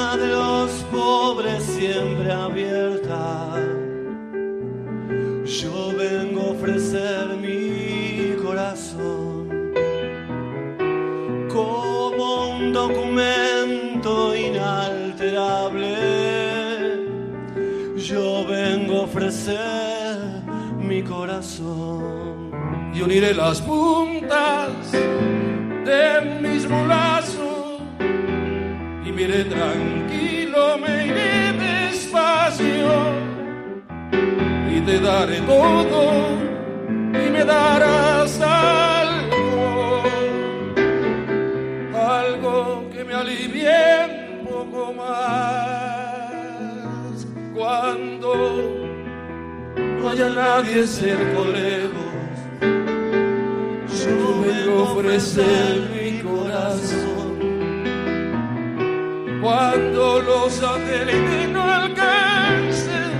[0.10, 3.09] De los pobres siempre abierta.
[20.78, 22.52] Mi corazón.
[22.94, 27.82] y uniré las puntas de mis mulazos
[29.06, 32.92] y miré tranquilo, me iré despacio
[34.76, 36.30] y te daré todo
[37.14, 40.04] y me darás algo,
[41.96, 45.90] algo que me alivie un poco más
[47.54, 48.69] cuando
[50.10, 52.14] no haya nadie cerca lejos.
[54.02, 57.38] Yo vengo a ofrecer mi corazón.
[59.42, 63.12] Cuando los satélites no alcancen,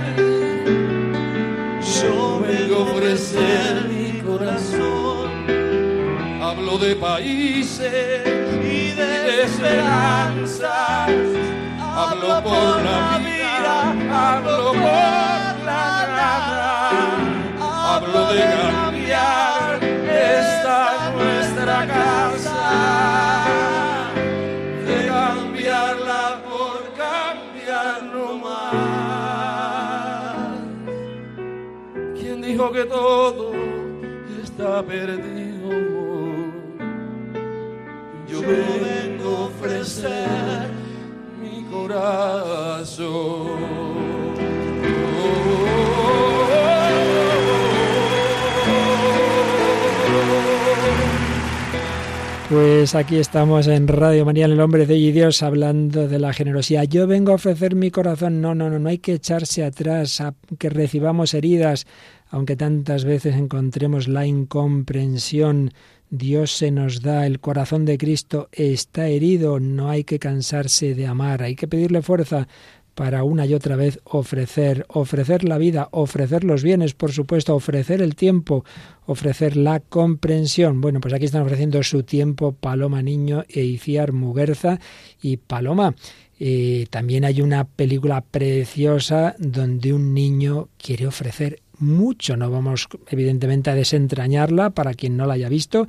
[2.00, 5.30] yo vengo a ofrecer mi corazón.
[6.42, 8.22] Hablo de países
[8.62, 11.10] y de esperanzas.
[11.78, 15.49] Hablo por la vida, hablo por
[17.60, 22.60] Hablo de cambiar esta nuestra casa.
[24.86, 28.80] De cambiarla por cambiar no más.
[32.18, 33.52] ¿Quién dijo que todo
[34.42, 35.70] está perdido?
[38.28, 40.70] Yo vengo a ofrecer
[41.40, 43.10] mi corazón.
[52.50, 56.32] Pues aquí estamos en Radio María, en el hombre de y Dios, hablando de la
[56.32, 56.82] generosidad.
[56.82, 58.40] Yo vengo a ofrecer mi corazón.
[58.40, 61.86] No, no, no, no hay que echarse atrás, a que recibamos heridas,
[62.28, 65.70] aunque tantas veces encontremos la incomprensión.
[66.10, 71.06] Dios se nos da, el corazón de Cristo está herido, no hay que cansarse de
[71.06, 72.48] amar, hay que pedirle fuerza
[73.00, 78.02] para una y otra vez ofrecer, ofrecer la vida, ofrecer los bienes, por supuesto, ofrecer
[78.02, 78.62] el tiempo,
[79.06, 80.82] ofrecer la comprensión.
[80.82, 84.80] Bueno, pues aquí están ofreciendo su tiempo Paloma Niño e Iciar Muguerza
[85.22, 85.94] y Paloma.
[86.38, 92.36] Eh, también hay una película preciosa donde un niño quiere ofrecer mucho.
[92.36, 95.88] No vamos, evidentemente, a desentrañarla para quien no la haya visto,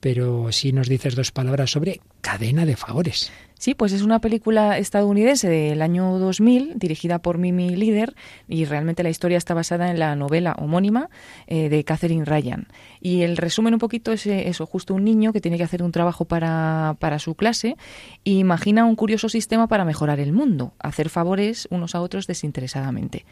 [0.00, 3.30] pero sí nos dices dos palabras sobre cadena de favores.
[3.60, 8.14] Sí, pues es una película estadounidense del año 2000, dirigida por Mimi Líder,
[8.48, 11.10] y realmente la historia está basada en la novela homónima
[11.46, 12.68] eh, de Catherine Ryan.
[13.02, 15.82] Y el resumen un poquito es eh, eso, justo un niño que tiene que hacer
[15.82, 17.76] un trabajo para, para su clase
[18.24, 23.26] e imagina un curioso sistema para mejorar el mundo, hacer favores unos a otros desinteresadamente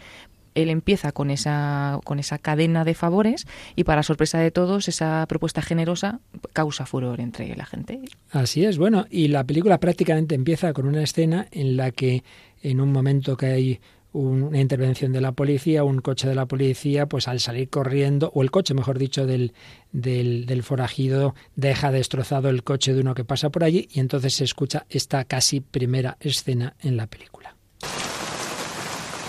[0.63, 5.25] él empieza con esa, con esa cadena de favores y para sorpresa de todos esa
[5.29, 6.21] propuesta generosa
[6.53, 8.01] causa furor entre la gente.
[8.31, 12.25] Así es, bueno, y la película prácticamente empieza con una escena en la que
[12.63, 13.81] en un momento que hay
[14.13, 18.43] una intervención de la policía, un coche de la policía, pues al salir corriendo, o
[18.43, 19.53] el coche, mejor dicho, del,
[19.93, 24.35] del, del, forajido, deja destrozado el coche de uno que pasa por allí y entonces
[24.35, 27.38] se escucha esta casi primera escena en la película.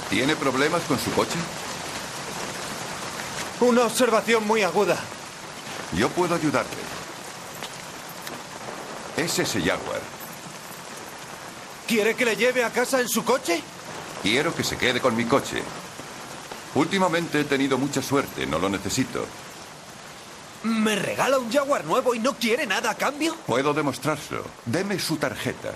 [0.09, 1.37] ¿Tiene problemas con su coche?
[3.59, 4.97] Una observación muy aguda.
[5.95, 6.71] Yo puedo ayudarle.
[9.17, 10.01] Es ese Jaguar.
[11.87, 13.61] ¿Quiere que le lleve a casa en su coche?
[14.23, 15.61] Quiero que se quede con mi coche.
[16.75, 19.25] Últimamente he tenido mucha suerte, no lo necesito.
[20.63, 23.35] ¿Me regala un Jaguar nuevo y no quiere nada a cambio?
[23.47, 24.43] Puedo demostrárselo.
[24.65, 25.73] Deme su tarjeta.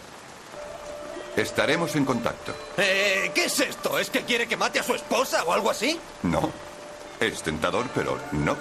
[1.36, 2.54] Estaremos en contacto.
[2.78, 3.98] Eh, ¿Qué es esto?
[3.98, 6.00] ¿Es que quiere que mate a su esposa o algo así?
[6.22, 6.52] No.
[7.19, 8.56] Es tentador, pero no.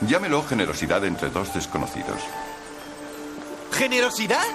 [0.00, 2.20] Llámelo generosidad entre dos desconocidos.
[3.72, 4.46] ¿Generosidad?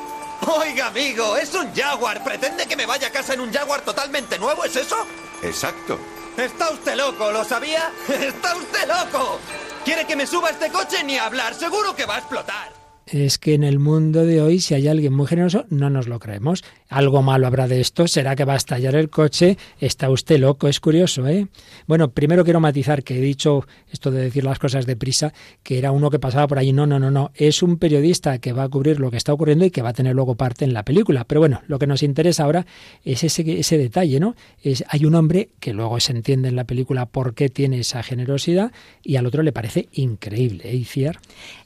[0.48, 2.24] Oiga, amigo, es un Jaguar.
[2.24, 4.66] ¿Pretende que me vaya a casa en un Jaguar totalmente nuevo?
[4.66, 4.98] ¿Es eso?
[5.42, 5.98] Exacto.
[6.36, 7.92] Está usted loco, ¿lo sabía?
[8.10, 9.40] Está usted loco.
[9.86, 11.54] ¿Quiere que me suba a este coche ni hablar?
[11.54, 15.14] Seguro que va a explotar es que en el mundo de hoy, si hay alguien
[15.14, 16.64] muy generoso, no nos lo creemos.
[16.90, 20.68] Algo malo habrá de esto, será que va a estallar el coche, está usted loco,
[20.68, 21.48] es curioso, ¿eh?
[21.88, 25.92] Bueno, primero quiero matizar que he dicho esto de decir las cosas deprisa, que era
[25.92, 26.72] uno que pasaba por ahí.
[26.72, 29.66] No, no, no, no, es un periodista que va a cubrir lo que está ocurriendo
[29.66, 31.26] y que va a tener luego parte en la película.
[31.26, 32.66] Pero bueno, lo que nos interesa ahora
[33.04, 34.36] es ese, ese detalle, ¿no?
[34.62, 38.04] Es, hay un hombre que luego se entiende en la película por qué tiene esa
[38.04, 38.72] generosidad
[39.04, 40.84] y al otro le parece increíble, ¿eh?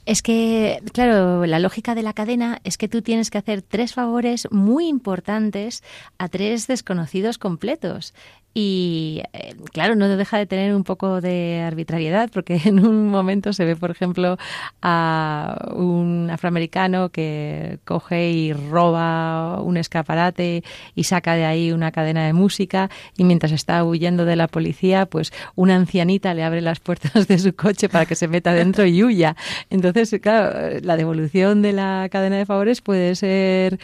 [0.06, 3.94] Es que, claro, la lógica de la cadena es que tú tienes que hacer tres
[3.94, 5.82] favores muy importantes
[6.18, 8.14] a tres desconocidos completos.
[8.54, 13.52] Y eh, claro, no deja de tener un poco de arbitrariedad, porque en un momento
[13.52, 14.36] se ve, por ejemplo,
[14.82, 22.26] a un afroamericano que coge y roba un escaparate y saca de ahí una cadena
[22.26, 26.80] de música y mientras está huyendo de la policía, pues una ancianita le abre las
[26.80, 29.36] puertas de su coche para que se meta dentro y huya.
[29.70, 33.78] Entonces, claro, la devolución de la cadena de favores puede ser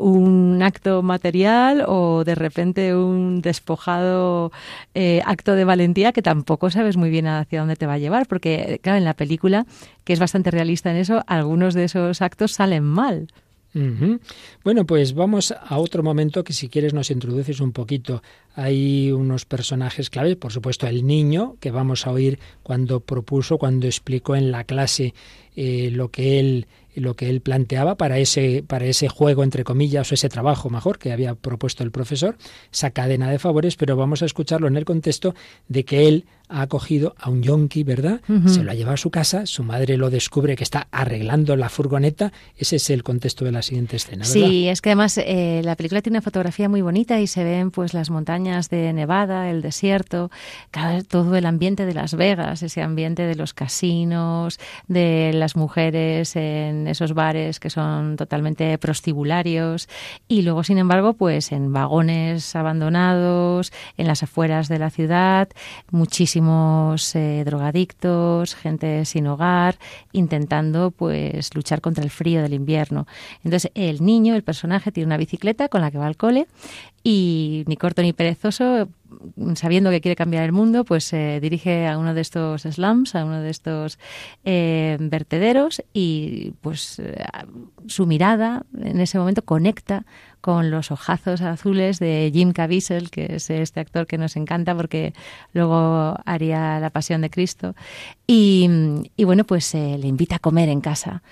[0.00, 4.50] un acto material o de repente un despojado
[4.94, 8.26] eh, acto de valentía que tampoco sabes muy bien hacia dónde te va a llevar,
[8.26, 9.66] porque claro, en la película,
[10.04, 13.28] que es bastante realista en eso, algunos de esos actos salen mal.
[14.64, 18.20] Bueno, pues vamos a otro momento que si quieres nos introduces un poquito.
[18.56, 23.86] Hay unos personajes claves, por supuesto el niño, que vamos a oír cuando propuso, cuando
[23.86, 25.14] explicó en la clase
[25.54, 30.10] eh, lo que él lo que él planteaba para ese, para ese juego, entre comillas,
[30.10, 32.36] o ese trabajo mejor que había propuesto el profesor,
[32.72, 35.34] esa cadena de favores, pero vamos a escucharlo en el contexto
[35.68, 38.20] de que él ha acogido a un yonki, ¿verdad?
[38.46, 41.68] Se lo ha llevado a su casa, su madre lo descubre que está arreglando la
[41.68, 42.32] furgoneta.
[42.56, 44.32] Ese es el contexto de la siguiente escena, ¿verdad?
[44.32, 47.70] Sí, es que además eh, la película tiene una fotografía muy bonita y se ven
[47.70, 50.30] pues las montañas de Nevada, el desierto,
[51.08, 56.88] todo el ambiente de Las Vegas, ese ambiente de los casinos, de las mujeres en
[56.88, 59.88] esos bares que son totalmente prostibularios
[60.26, 65.48] y luego, sin embargo, pues en vagones abandonados, en las afueras de la ciudad,
[65.90, 66.39] muchísimo
[67.14, 69.76] eh, drogadictos, gente sin hogar,
[70.12, 73.06] intentando pues luchar contra el frío del invierno.
[73.44, 76.46] Entonces el niño, el personaje, tiene una bicicleta con la que va al cole
[77.02, 78.88] y ni corto ni perezoso,
[79.54, 83.24] sabiendo que quiere cambiar el mundo, pues se dirige a uno de estos slums, a
[83.24, 83.98] uno de estos
[84.44, 87.24] eh, vertederos y pues eh,
[87.86, 90.04] su mirada en ese momento conecta
[90.40, 95.12] con los ojazos azules de Jim Caviezel, que es este actor que nos encanta porque
[95.52, 97.74] luego haría La Pasión de Cristo.
[98.26, 98.70] Y,
[99.18, 101.22] bueno, pues eh, le invita a comer en casa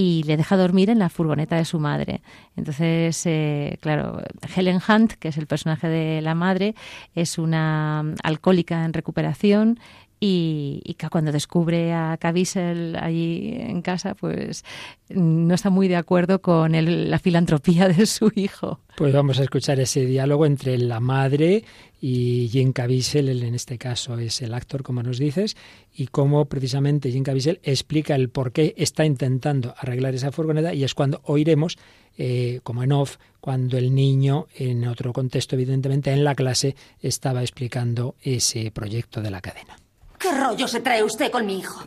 [0.00, 2.22] y le deja dormir en la furgoneta de su madre.
[2.54, 4.22] Entonces, eh, claro,
[4.54, 6.76] Helen Hunt, que es el personaje de la madre,
[7.16, 9.80] es una alcohólica en recuperación
[10.20, 14.64] y, y, cuando descubre a Caviezel allí en casa, pues
[15.08, 18.80] no está muy de acuerdo con la filantropía de su hijo.
[18.96, 21.64] Pues vamos a escuchar ese diálogo entre la madre
[22.00, 25.56] y Jim Caviezel, en este caso es el actor, como nos dices,
[25.94, 30.84] y cómo precisamente Jim Caviezel explica el por qué está intentando arreglar esa furgoneta y
[30.84, 31.78] es cuando oiremos,
[32.16, 37.42] eh, como en off, cuando el niño, en otro contexto evidentemente, en la clase, estaba
[37.42, 39.76] explicando ese proyecto de la cadena.
[40.18, 41.84] ¿Qué rollo se trae usted con mi hijo?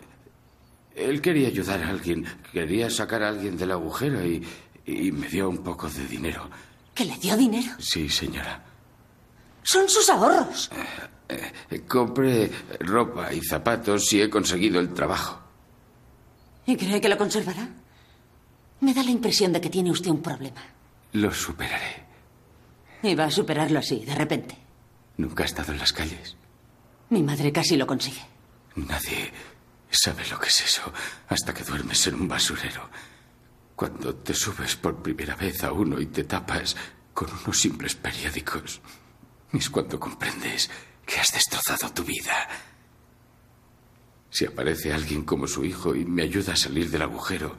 [0.95, 4.45] Él quería ayudar a alguien, quería sacar a alguien del agujero y,
[4.86, 6.49] me dio un poco de dinero.
[6.93, 7.71] ¿Que le dio dinero?
[7.79, 8.63] Sí, señora.
[9.63, 10.69] Son sus ahorros.
[11.29, 15.39] Eh, eh, compré ropa y zapatos y he conseguido el trabajo.
[16.65, 17.69] ¿Y cree que lo conservará?
[18.82, 20.61] Me da la impresión de que tiene usted un problema.
[21.13, 22.03] Lo superaré.
[23.03, 24.57] Y va a superarlo así, de repente.
[25.17, 26.36] Nunca ha estado en las calles.
[27.12, 28.22] Mi madre casi lo consigue.
[28.76, 29.34] Nadie
[29.89, 30.93] sabe lo que es eso
[31.28, 32.89] hasta que duermes en un basurero.
[33.76, 36.78] Cuando te subes por primera vez a uno y te tapas
[37.14, 38.80] con unos simples periódicos,
[39.51, 40.70] es cuando comprendes
[41.05, 42.47] que has destrozado tu vida.
[44.30, 47.57] Si aparece alguien como su hijo y me ayuda a salir del agujero,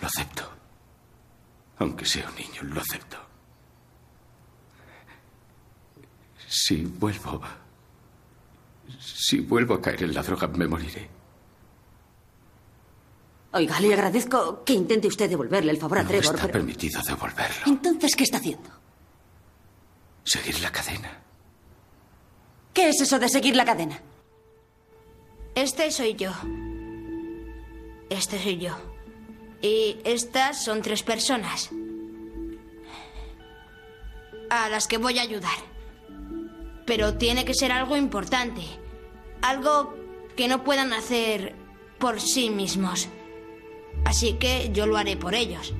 [0.00, 0.48] lo acepto.
[1.78, 3.18] Aunque sea un niño, lo acepto.
[6.46, 7.42] Si vuelvo
[9.00, 11.08] si vuelvo a caer en la droga, me moriré.
[13.54, 16.34] Oiga, le agradezco que intente usted devolverle el favor a no Trevor.
[16.34, 17.66] Está permitido devolverlo.
[17.66, 18.70] Entonces, ¿qué está haciendo?
[20.24, 21.20] Seguir la cadena.
[22.72, 24.00] ¿Qué es eso de seguir la cadena?
[25.54, 26.32] Este soy yo.
[28.08, 28.74] Este soy yo.
[29.60, 31.70] Y estas son tres personas.
[34.48, 35.58] A las que voy a ayudar.
[36.86, 38.62] Pero tiene que ser algo importante.
[39.42, 39.94] Algo
[40.36, 41.54] que no puedan hacer
[41.98, 43.08] por sí mismos.
[44.04, 45.74] Así que yo lo haré por ellos.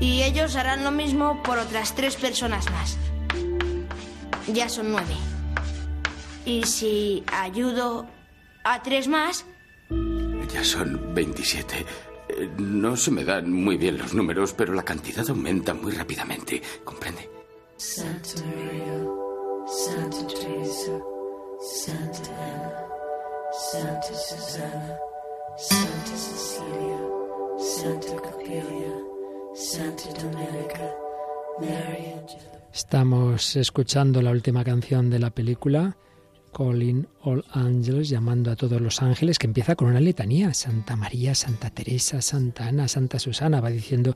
[0.00, 2.96] Y ellos harán lo mismo por otras tres personas más.
[4.46, 5.14] Ya son nueve.
[6.44, 8.06] Y si ayudo
[8.64, 9.44] a tres más...
[10.52, 11.86] Ya son 27.
[12.28, 16.60] Eh, no se me dan muy bien los números, pero la cantidad aumenta muy rápidamente.
[16.84, 17.30] ¿Comprende?
[19.84, 21.00] Santa Teresa,
[21.58, 22.86] Santa Ana,
[23.72, 24.98] Santa Susana,
[25.56, 27.00] Santa Cecilia,
[27.58, 28.94] Santa Copilia,
[29.54, 30.94] Santa Domenica,
[31.60, 32.12] Mary.
[32.74, 35.96] Estamos escuchando la última canción de la película,
[36.52, 40.52] Calling All Angels, llamando a todos los ángeles, que empieza con una letanía.
[40.52, 44.14] Santa María, Santa Teresa, Santa Ana, Santa Susana, va diciendo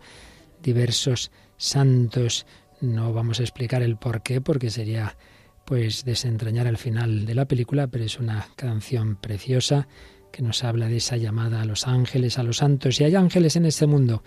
[0.62, 2.45] diversos santos.
[2.83, 5.17] No vamos a explicar el por qué, porque sería
[5.65, 9.89] pues desentrañar al final de la película, pero es una canción preciosa
[10.33, 13.01] que nos habla de esa llamada a los ángeles, a los santos.
[13.01, 14.23] Y hay ángeles en este mundo.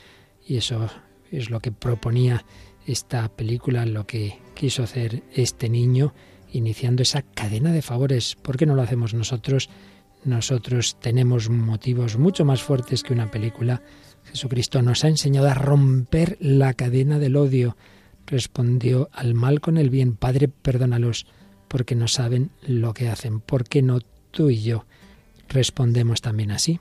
[0.48, 0.90] Y eso
[1.32, 2.46] es lo que proponía
[2.86, 6.14] esta película, lo que quiso hacer este niño,
[6.52, 8.36] iniciando esa cadena de favores.
[8.36, 9.70] ¿Por qué no lo hacemos nosotros?
[10.24, 13.82] Nosotros tenemos motivos mucho más fuertes que una película.
[14.32, 17.76] Jesucristo nos ha enseñado a romper la cadena del odio.
[18.28, 20.16] Respondió al mal con el bien.
[20.16, 21.26] Padre, perdónalos,
[21.68, 23.40] porque no saben lo que hacen.
[23.40, 24.00] ¿Por qué no
[24.32, 24.86] tú y yo
[25.50, 26.80] respondemos también así?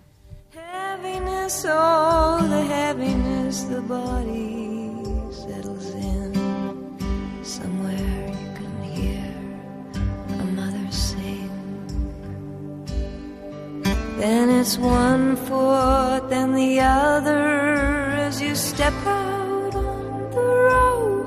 [14.19, 21.26] Then it's one foot, then the other as you step out on the road.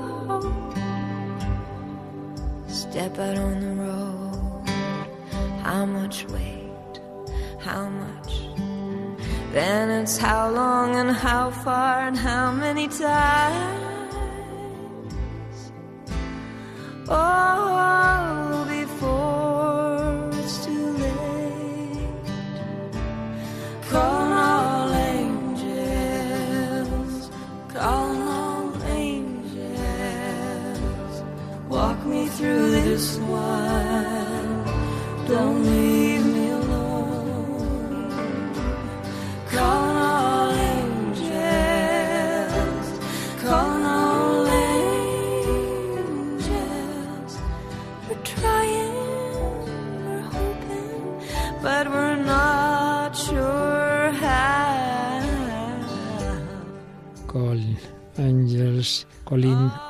[2.68, 4.68] Step out on the road.
[5.62, 7.00] How much weight?
[7.58, 8.32] How much?
[9.52, 13.80] Then it's how long and how far and how many times.
[17.08, 17.49] Oh,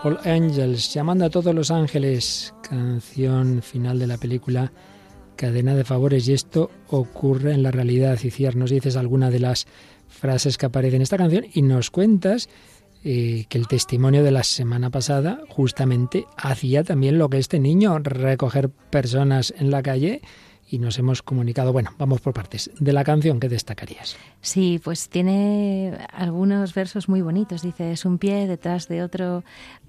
[0.02, 4.72] All Angels, llamando a todos los ángeles, canción final de la película
[5.36, 6.26] Cadena de Favores.
[6.26, 8.18] Y esto ocurre en la realidad.
[8.22, 9.66] Iciar, nos dices alguna de las
[10.08, 12.48] frases que aparecen en esta canción y nos cuentas
[13.04, 17.98] eh, que el testimonio de la semana pasada justamente hacía también lo que este niño,
[17.98, 20.22] recoger personas en la calle
[20.70, 21.72] y nos hemos comunicado.
[21.72, 22.70] Bueno, vamos por partes.
[22.78, 24.16] De la canción, ¿qué destacarías?
[24.40, 27.62] Sí, pues tiene algunos versos muy bonitos.
[27.62, 29.42] Dice, es un pie detrás de otro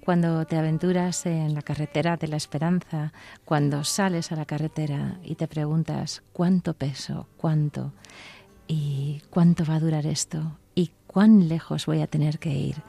[0.04, 3.12] cuando te aventuras en la carretera de la esperanza,
[3.44, 7.92] cuando sales a la carretera y te preguntas cuánto peso, cuánto
[8.66, 12.82] y cuánto va a durar esto y cuán lejos voy a tener que ir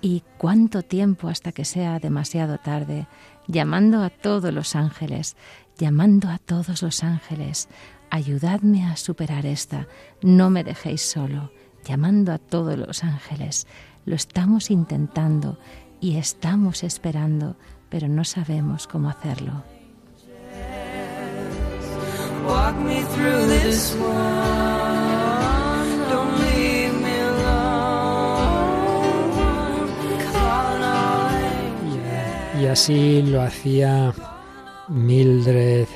[0.00, 3.06] y cuánto tiempo hasta que sea demasiado tarde,
[3.46, 5.36] llamando a todos los ángeles,
[5.78, 7.68] llamando a todos los ángeles,
[8.10, 9.86] ayudadme a superar esta,
[10.22, 11.52] no me dejéis solo,
[11.84, 13.66] llamando a todos los ángeles.
[14.04, 15.58] Lo estamos intentando
[16.04, 17.56] y estamos esperando,
[17.88, 19.64] pero no sabemos cómo hacerlo.
[22.46, 24.12] Walk me through this one.
[26.10, 27.88] Don't leave me alone.
[30.30, 32.60] Call all angels.
[32.60, 34.12] Y así lo hacía
[34.88, 35.88] Mildred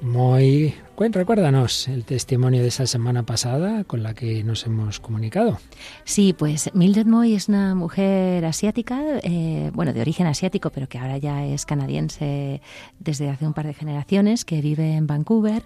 [0.00, 0.74] Moy.
[0.98, 5.58] Recuérdanos el testimonio de esa semana pasada con la que nos hemos comunicado.
[6.04, 10.98] Sí, pues Mildred Moy es una mujer asiática, eh, bueno, de origen asiático, pero que
[10.98, 12.60] ahora ya es canadiense
[13.00, 15.64] desde hace un par de generaciones, que vive en Vancouver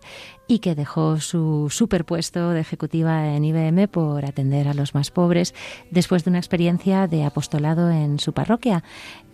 [0.49, 5.55] y que dejó su superpuesto de ejecutiva en IBM por atender a los más pobres
[5.91, 8.85] después de una experiencia de apostolado en su parroquia.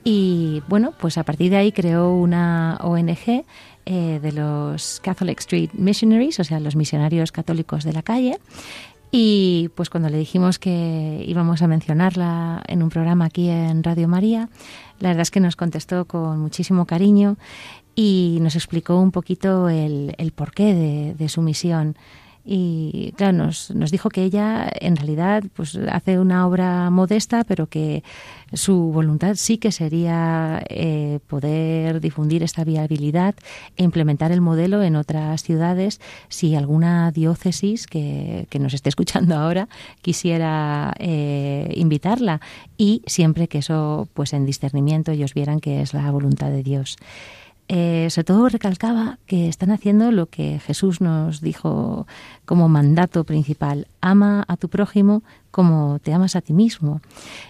[0.05, 3.45] Y bueno, pues a partir de ahí creó una ONG
[3.87, 8.39] eh, de los Catholic Street Missionaries, o sea, los misionarios católicos de la calle.
[9.11, 14.09] Y pues cuando le dijimos que íbamos a mencionarla en un programa aquí en Radio
[14.09, 14.49] María,
[15.01, 17.37] la verdad es que nos contestó con muchísimo cariño
[17.95, 21.97] y nos explicó un poquito el, porqué de su misión.
[22.45, 27.69] Y claro, nos, nos dijo que ella en realidad pues hace una obra modesta, pero
[27.69, 28.03] que
[28.53, 33.35] su voluntad sí que sería eh, poder difundir esta viabilidad
[33.77, 39.37] e implementar el modelo en otras ciudades si alguna diócesis que, que nos esté escuchando
[39.37, 39.69] ahora
[40.03, 42.41] quisiera eh, invitarla
[42.77, 46.97] y siempre que eso pues en discernimiento ellos vieran que es la voluntad de Dios.
[47.75, 52.07] Eh, sobre todo recalcaba que están haciendo lo que Jesús nos dijo
[52.45, 57.01] como mandato principal, ama a tu prójimo como te amas a ti mismo.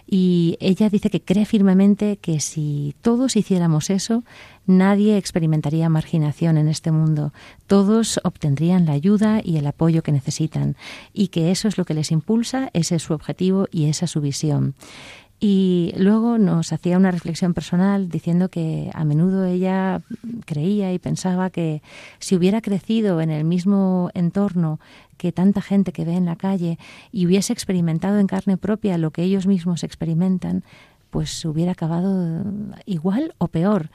[0.06, 4.22] Y ella dice que cree firmemente que si todos hiciéramos eso,
[4.64, 7.32] nadie experimentaría marginación en este mundo.
[7.66, 10.76] Todos obtendrían la ayuda y el apoyo que necesitan.
[11.12, 14.12] Y que eso es lo que les impulsa, ese es su objetivo y esa es
[14.12, 14.74] su visión.
[15.44, 20.00] Y luego nos hacía una reflexión personal diciendo que a menudo ella
[20.46, 21.82] creía y pensaba que
[22.20, 24.78] si hubiera crecido en el mismo entorno
[25.16, 26.78] que tanta gente que ve en la calle
[27.10, 30.62] y hubiese experimentado en carne propia lo que ellos mismos experimentan,
[31.10, 32.44] pues hubiera acabado
[32.86, 33.90] igual o peor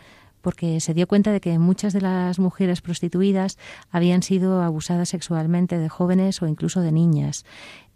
[0.48, 3.58] porque se dio cuenta de que muchas de las mujeres prostituidas
[3.92, 7.44] habían sido abusadas sexualmente de jóvenes o incluso de niñas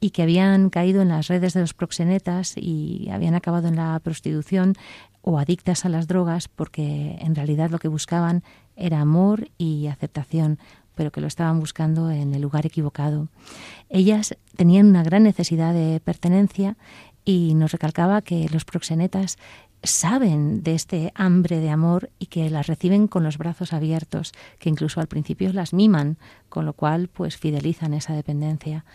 [0.02, 3.98] y que habían caído en las redes de los proxenetas y habían acabado en la
[4.04, 4.76] prostitución
[5.22, 8.44] o adictas a las drogas porque en realidad lo que buscaban
[8.76, 10.60] era amor y aceptación,
[10.94, 13.30] pero que lo estaban buscando en el lugar equivocado.
[13.88, 16.76] Ellas tenían una gran necesidad de pertenencia
[17.24, 19.38] y nos recalcaba que los proxenetas
[19.84, 24.70] saben de este hambre de amor y que las reciben con los brazos abiertos, que
[24.70, 26.18] incluso al principio las miman,
[26.50, 28.86] con lo cual pues fidelizan esa dependencia.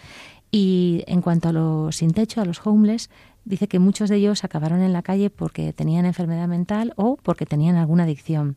[0.51, 3.11] Y en cuanto a los sin techo, a los homeless,
[3.45, 7.47] dice que muchos de ellos acabaron en la calle porque tenían enfermedad mental o porque
[7.47, 8.57] tenían alguna adicción.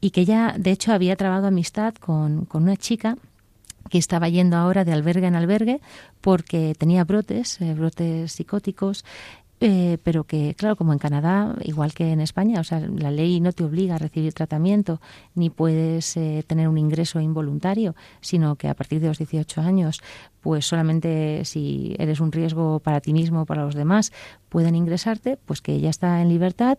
[0.00, 3.16] Y que ella, de hecho, había trabado amistad con, con una chica
[3.90, 5.80] que estaba yendo ahora de albergue en albergue
[6.20, 9.04] porque tenía brotes, eh, brotes psicóticos,
[9.60, 13.40] eh, pero que, claro, como en Canadá, igual que en España, o sea, la ley
[13.40, 15.00] no te obliga a recibir tratamiento,
[15.34, 20.02] ni puedes eh, tener un ingreso involuntario, sino que a partir de los 18 años,
[20.40, 24.12] pues solamente si eres un riesgo para ti mismo o para los demás,
[24.48, 26.78] pueden ingresarte, pues que ella está en libertad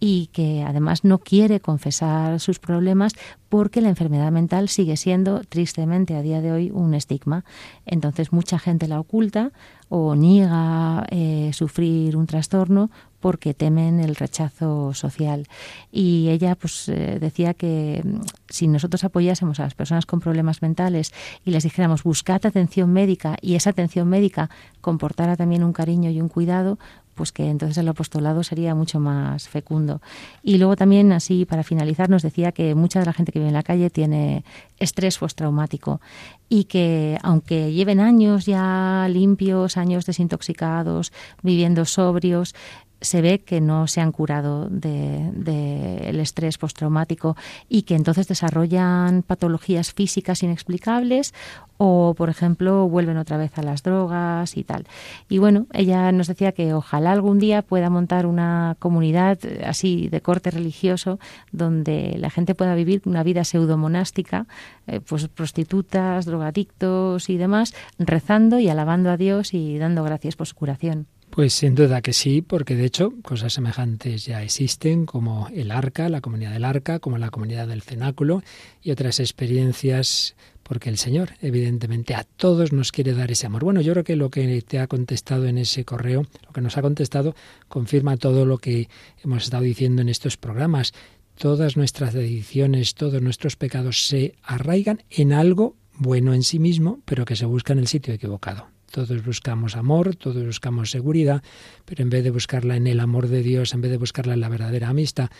[0.00, 3.12] y que además no quiere confesar sus problemas
[3.50, 7.44] porque la enfermedad mental sigue siendo tristemente a día de hoy un estigma.
[7.84, 9.52] Entonces mucha gente la oculta
[9.88, 15.46] o niega eh, sufrir un trastorno porque temen el rechazo social.
[15.90, 20.62] Y ella pues eh, decía que mm, si nosotros apoyásemos a las personas con problemas
[20.62, 21.12] mentales
[21.44, 24.48] y les dijéramos buscad atención médica y esa atención médica
[24.80, 26.78] comportara también un cariño y un cuidado,
[27.14, 30.00] pues que entonces el apostolado sería mucho más fecundo.
[30.42, 33.48] Y luego también, así para finalizar, nos decía que mucha de la gente que vive
[33.48, 34.44] en la calle tiene
[34.78, 36.00] estrés postraumático
[36.48, 42.54] y que aunque lleven años ya limpios, años desintoxicados, viviendo sobrios,
[43.00, 47.36] se ve que no se han curado del de, estrés postraumático
[47.68, 51.34] y que entonces desarrollan patologías físicas inexplicables
[51.78, 54.86] o, por ejemplo, vuelven otra vez a las drogas y tal.
[55.30, 60.20] Y bueno, ella nos decía que ojalá algún día pueda montar una comunidad así de
[60.20, 61.18] corte religioso
[61.52, 64.46] donde la gente pueda vivir una vida pseudomonástica,
[64.86, 70.46] eh, pues prostitutas, drogadictos y demás, rezando y alabando a Dios y dando gracias por
[70.46, 71.06] su curación.
[71.30, 76.08] Pues sin duda que sí, porque de hecho cosas semejantes ya existen, como el arca,
[76.08, 78.42] la comunidad del arca, como la comunidad del cenáculo
[78.82, 83.62] y otras experiencias, porque el Señor evidentemente a todos nos quiere dar ese amor.
[83.62, 86.76] Bueno, yo creo que lo que te ha contestado en ese correo, lo que nos
[86.76, 87.36] ha contestado,
[87.68, 88.88] confirma todo lo que
[89.22, 90.92] hemos estado diciendo en estos programas.
[91.36, 97.24] Todas nuestras dediciones, todos nuestros pecados se arraigan en algo bueno en sí mismo, pero
[97.24, 98.66] que se busca en el sitio equivocado.
[98.90, 101.42] Todos buscamos amor, todos buscamos seguridad,
[101.84, 104.40] pero en vez de buscarla en el amor de Dios, en vez de buscarla en
[104.40, 105.30] la verdadera amistad,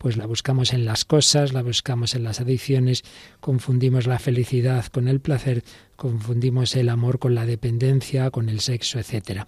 [0.00, 3.04] pues la buscamos en las cosas, la buscamos en las adicciones,
[3.38, 5.62] confundimos la felicidad con el placer,
[5.94, 9.42] confundimos el amor con la dependencia, con el sexo, etc.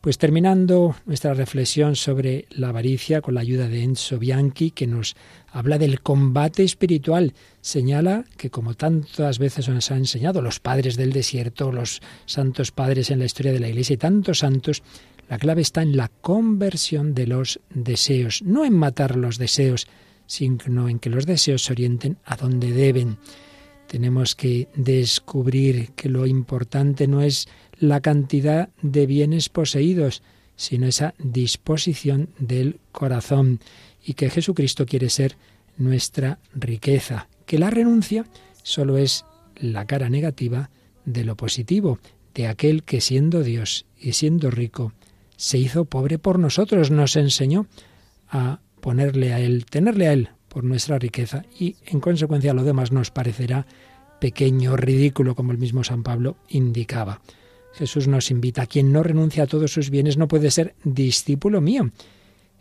[0.00, 5.16] Pues terminando nuestra reflexión sobre la avaricia con la ayuda de Enzo Bianchi, que nos
[5.50, 11.12] habla del combate espiritual, señala que como tantas veces nos han enseñado los padres del
[11.12, 14.84] desierto, los santos padres en la historia de la Iglesia y tantos santos,
[15.28, 19.86] la clave está en la conversión de los deseos, no en matar los deseos,
[20.26, 23.18] sino en que los deseos se orienten a donde deben.
[23.88, 27.48] Tenemos que descubrir que lo importante no es
[27.78, 30.22] la cantidad de bienes poseídos,
[30.56, 33.60] sino esa disposición del corazón
[34.04, 35.36] y que Jesucristo quiere ser
[35.76, 38.24] nuestra riqueza, que la renuncia
[38.62, 39.24] solo es
[39.56, 40.70] la cara negativa
[41.04, 41.98] de lo positivo,
[42.34, 44.92] de aquel que siendo Dios y siendo rico,
[45.36, 47.66] se hizo pobre por nosotros, nos enseñó
[48.28, 52.92] a ponerle a Él, tenerle a Él por nuestra riqueza y en consecuencia lo demás
[52.92, 53.66] nos parecerá
[54.20, 57.20] pequeño, ridículo, como el mismo San Pablo indicaba.
[57.74, 61.90] Jesús nos invita, quien no renuncia a todos sus bienes no puede ser discípulo mío.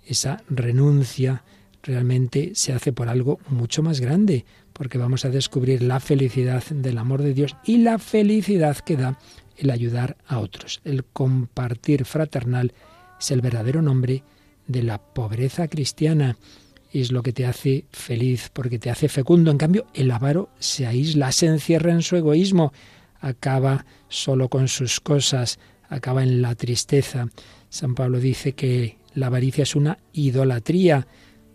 [0.05, 1.43] Esa renuncia
[1.81, 6.97] realmente se hace por algo mucho más grande, porque vamos a descubrir la felicidad del
[6.97, 9.17] amor de Dios y la felicidad que da
[9.57, 10.81] el ayudar a otros.
[10.83, 12.73] El compartir fraternal
[13.19, 14.23] es el verdadero nombre
[14.67, 16.37] de la pobreza cristiana.
[16.91, 19.51] Es lo que te hace feliz, porque te hace fecundo.
[19.51, 22.73] En cambio, el avaro se aísla, se encierra en su egoísmo,
[23.19, 27.27] acaba solo con sus cosas, acaba en la tristeza.
[27.69, 31.07] San Pablo dice que la avaricia es una idolatría,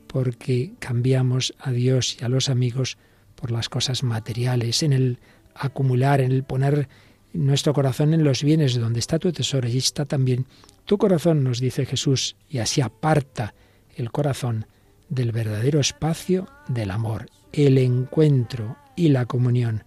[0.07, 2.99] porque cambiamos a Dios y a los amigos
[3.35, 5.19] por las cosas materiales, en el
[5.55, 6.89] acumular, en el poner
[7.33, 10.47] nuestro corazón en los bienes, donde está tu tesoro, allí está también
[10.85, 13.55] tu corazón, nos dice Jesús, y así aparta
[13.97, 14.67] el corazón
[15.09, 19.85] del verdadero espacio del amor, el encuentro y la comunión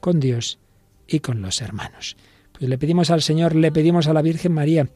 [0.00, 0.58] con Dios
[1.06, 2.16] y con los hermanos.
[2.52, 4.88] Pues le pedimos al Señor, le pedimos a la Virgen María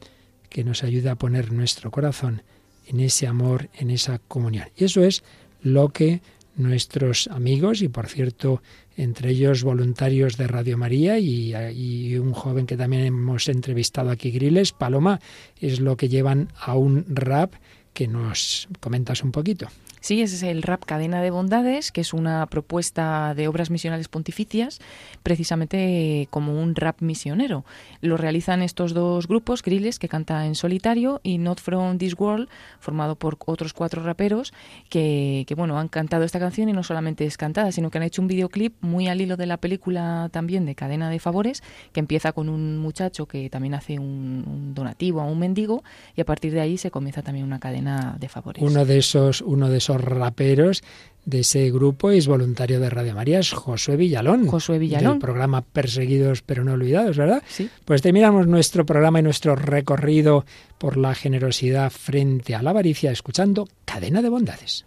[0.49, 2.43] que nos ayude a poner nuestro corazón
[2.87, 4.69] en ese amor, en esa comunión.
[4.77, 5.23] Y eso es
[5.61, 6.21] lo que
[6.57, 8.61] nuestros amigos, y por cierto,
[8.97, 14.71] entre ellos voluntarios de Radio María y, un joven que también hemos entrevistado aquí, Griles,
[14.71, 15.19] Paloma,
[15.59, 17.53] es lo que llevan a un rap
[17.93, 19.67] que nos comentas un poquito.
[20.05, 24.07] Sí, ese es el RAP Cadena de Bondades, que es una propuesta de obras misionales
[24.07, 24.79] pontificias,
[25.23, 27.65] precisamente como un rap misionero.
[28.01, 32.49] Lo realizan estos dos grupos, Grilles, que canta en solitario, y Not From This World,
[32.79, 34.53] formado por otros cuatro raperos,
[34.89, 38.03] que, que, bueno, han cantado esta canción y no solamente es cantada, sino que han
[38.03, 41.99] hecho un videoclip muy al hilo de la película también de Cadena de Favores, que
[41.99, 45.83] empieza con un muchacho que también hace un, un donativo a un mendigo,
[46.15, 48.61] y a partir de ahí se comienza también una cadena de favores.
[48.61, 50.83] Uno de esos, uno de esos raperos
[51.25, 54.47] de ese grupo es voluntario de Radio María, es Josué Villalón.
[54.47, 55.13] Josué Villalón.
[55.13, 57.41] Del programa Perseguidos pero no olvidados, ¿verdad?
[57.47, 57.69] Sí.
[57.83, 60.45] Pues terminamos nuestro programa y nuestro recorrido
[60.77, 64.85] por la generosidad frente a la avaricia escuchando Cadena de Bondades.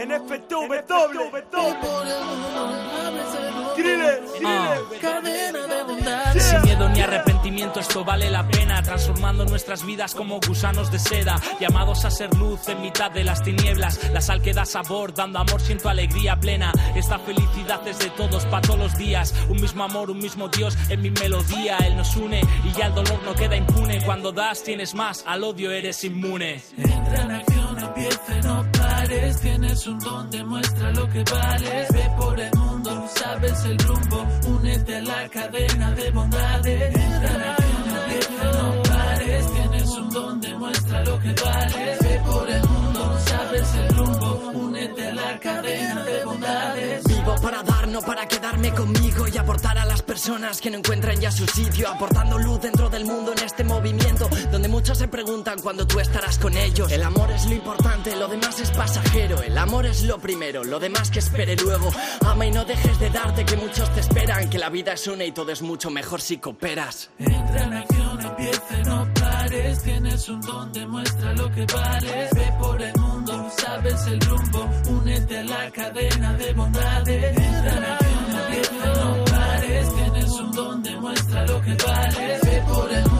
[0.00, 1.30] NFTV doble,
[4.98, 6.38] cadena de bondad.
[6.38, 8.82] Sin miedo ni arrepentimiento, esto vale la pena.
[8.82, 11.36] Transformando nuestras vidas como gusanos de seda.
[11.60, 14.00] Llamados a ser luz en mitad de las tinieblas.
[14.10, 16.72] La sal que da sabor, dando amor, siento alegría plena.
[16.94, 19.34] Esta felicidad es de todos, para todos los días.
[19.50, 21.76] Un mismo amor, un mismo Dios en mi melodía.
[21.78, 24.02] Él nos une y ya el dolor no queda impune.
[24.02, 26.62] Cuando das, tienes más, al odio eres inmune.
[26.78, 28.79] Entra en acción, empieza, no
[29.10, 29.40] pares.
[29.40, 31.88] Tienes un don, demuestra lo que vales.
[31.92, 34.26] Ve por el mundo, sabes el rumbo.
[34.48, 36.94] Únete a la cadena de bondades.
[36.94, 37.56] Entra
[37.86, 39.52] empieza, no pares.
[39.52, 41.98] Tienes un don, demuestra lo que vales.
[42.00, 44.50] Ve por el mundo, sabes el rumbo.
[44.54, 47.09] Únete a la cadena de bondades.
[47.36, 51.30] Para dar, no para quedarme conmigo y aportar a las personas que no encuentran ya
[51.30, 51.88] su sitio.
[51.88, 56.38] Aportando luz dentro del mundo en este movimiento, donde muchos se preguntan cuándo tú estarás
[56.38, 56.90] con ellos.
[56.90, 59.42] El amor es lo importante, lo demás es pasajero.
[59.42, 61.90] El amor es lo primero, lo demás que espere luego.
[62.26, 64.50] Ama y no dejes de darte que muchos te esperan.
[64.50, 67.10] Que la vida es una y todo es mucho mejor si cooperas.
[67.18, 69.06] Entra en acción, empieza, no
[69.50, 72.30] Tienes un don, demuestra lo que vales.
[72.34, 74.70] Ve por el mundo, sabes el rumbo.
[74.88, 77.36] Únete a la cadena de bondades.
[77.36, 79.94] Entra en acción, no pares.
[79.96, 82.40] Tienes un don, demuestra lo que vales.
[82.42, 83.19] Ve por el mundo,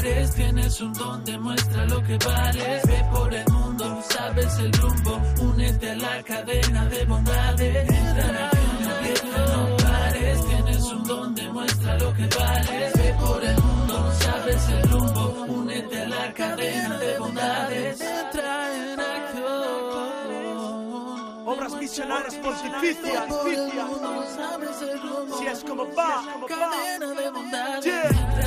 [0.00, 0.34] pares.
[0.34, 2.82] Tienes un don, demuestra lo que vales.
[2.86, 5.20] Ve por el mundo, sabes el rumbo.
[5.40, 7.88] Únete a la cadena de bondades.
[7.88, 10.46] Entra en empieza, no pares.
[10.46, 12.92] Tienes un don, demuestra lo que vales.
[12.94, 15.46] Ve por el mundo, sabes el rumbo.
[15.48, 18.00] Únete a la cadena de bondades.
[18.00, 19.50] Entra en acción.
[21.46, 23.24] Obras misionales pontificias.
[25.38, 28.39] Si es como va, cadena de bondades.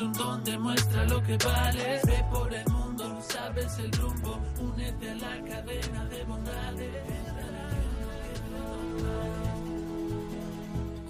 [0.00, 1.32] Un don, demuestra lo que.
[1.32, 4.38] Ve por el mundo, sabes el rumbo.
[4.60, 7.18] Únete a la cadena de bondades.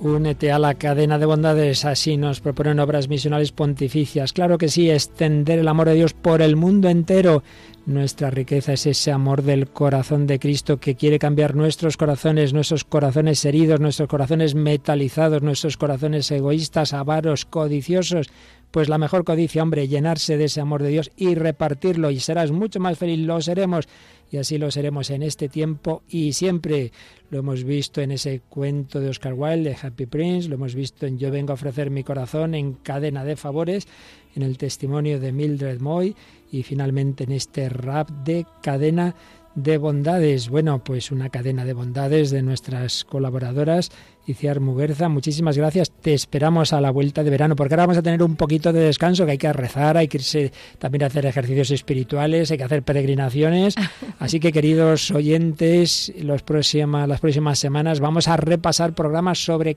[0.00, 4.32] Únete a la cadena de bondades, así nos proponen obras misionales pontificias.
[4.32, 7.42] Claro que sí, extender el amor de Dios por el mundo entero.
[7.88, 12.84] Nuestra riqueza es ese amor del corazón de Cristo que quiere cambiar nuestros corazones, nuestros
[12.84, 18.28] corazones heridos, nuestros corazones metalizados, nuestros corazones egoístas, avaros, codiciosos.
[18.70, 22.50] Pues la mejor codicia, hombre, llenarse de ese amor de Dios y repartirlo y serás
[22.50, 23.88] mucho más feliz, lo seremos
[24.30, 26.92] y así lo seremos en este tiempo y siempre.
[27.30, 31.06] Lo hemos visto en ese cuento de Oscar Wilde, de Happy Prince, lo hemos visto
[31.06, 33.86] en Yo vengo a ofrecer mi corazón, en Cadena de Favores,
[34.34, 36.14] en el testimonio de Mildred Moy
[36.50, 39.14] y finalmente en este rap de Cadena
[39.62, 40.48] de bondades.
[40.48, 43.90] Bueno, pues una cadena de bondades de nuestras colaboradoras.
[44.26, 45.90] Iciar Muguerza, muchísimas gracias.
[45.90, 48.80] Te esperamos a la vuelta de verano, porque ahora vamos a tener un poquito de
[48.80, 52.64] descanso, que hay que rezar, hay que irse también a hacer ejercicios espirituales, hay que
[52.64, 53.74] hacer peregrinaciones.
[54.18, 59.76] Así que, queridos oyentes, los las próximas semanas vamos a repasar programas sobre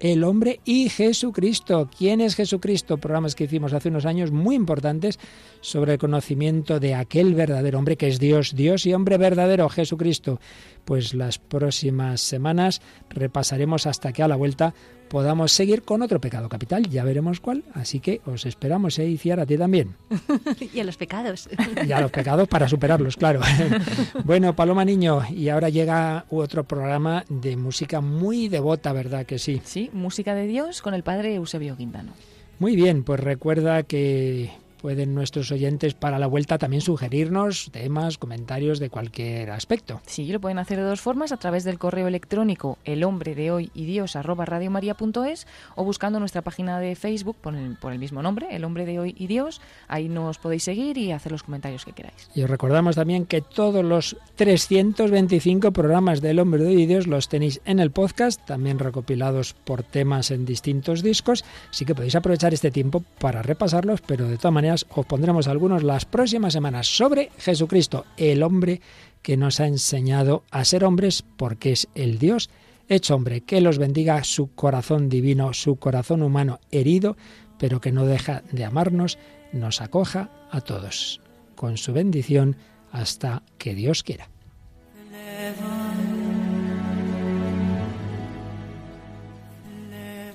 [0.00, 1.88] el hombre y Jesucristo.
[1.96, 2.96] ¿Quién es Jesucristo?
[2.96, 5.18] Programas que hicimos hace unos años muy importantes
[5.60, 10.40] sobre el conocimiento de aquel verdadero hombre que es Dios, Dios y hombre verdadero, Jesucristo.
[10.86, 12.80] Pues las próximas semanas
[13.10, 14.74] repasaremos hasta que a la vuelta
[15.10, 16.88] podamos seguir con otro pecado capital.
[16.88, 17.64] Ya veremos cuál.
[17.74, 19.08] Así que os esperamos, ¿eh?
[19.10, 19.96] Y a ti también.
[20.72, 21.48] y a los pecados.
[21.86, 23.40] y a los pecados para superarlos, claro.
[24.24, 29.60] bueno, Paloma Niño, y ahora llega otro programa de música muy devota, ¿verdad que sí?
[29.64, 32.12] Sí, música de Dios con el padre Eusebio Quintano.
[32.60, 34.50] Muy bien, pues recuerda que
[34.80, 40.00] pueden nuestros oyentes para la vuelta también sugerirnos temas, comentarios de cualquier aspecto.
[40.06, 43.50] Sí, lo pueden hacer de dos formas, a través del correo electrónico el hombre de
[43.50, 47.98] hoy y dios arroba radiomaria.es o buscando nuestra página de Facebook por el, por el
[47.98, 49.60] mismo nombre, el hombre de hoy y dios.
[49.88, 52.30] Ahí nos podéis seguir y hacer los comentarios que queráis.
[52.34, 57.06] Y os recordamos también que todos los 325 programas del hombre de hoy y dios
[57.06, 62.16] los tenéis en el podcast, también recopilados por temas en distintos discos, así que podéis
[62.16, 67.30] aprovechar este tiempo para repasarlos, pero de todas os pondremos algunos las próximas semanas sobre
[67.38, 68.80] Jesucristo, el hombre
[69.22, 72.50] que nos ha enseñado a ser hombres porque es el Dios
[72.88, 73.42] hecho hombre.
[73.42, 77.16] Que los bendiga su corazón divino, su corazón humano herido,
[77.58, 79.18] pero que no deja de amarnos,
[79.52, 81.20] nos acoja a todos.
[81.54, 82.56] Con su bendición
[82.90, 84.28] hasta que Dios quiera.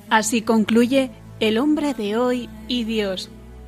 [0.10, 1.10] Así concluye
[1.40, 3.30] El hombre de hoy y Dios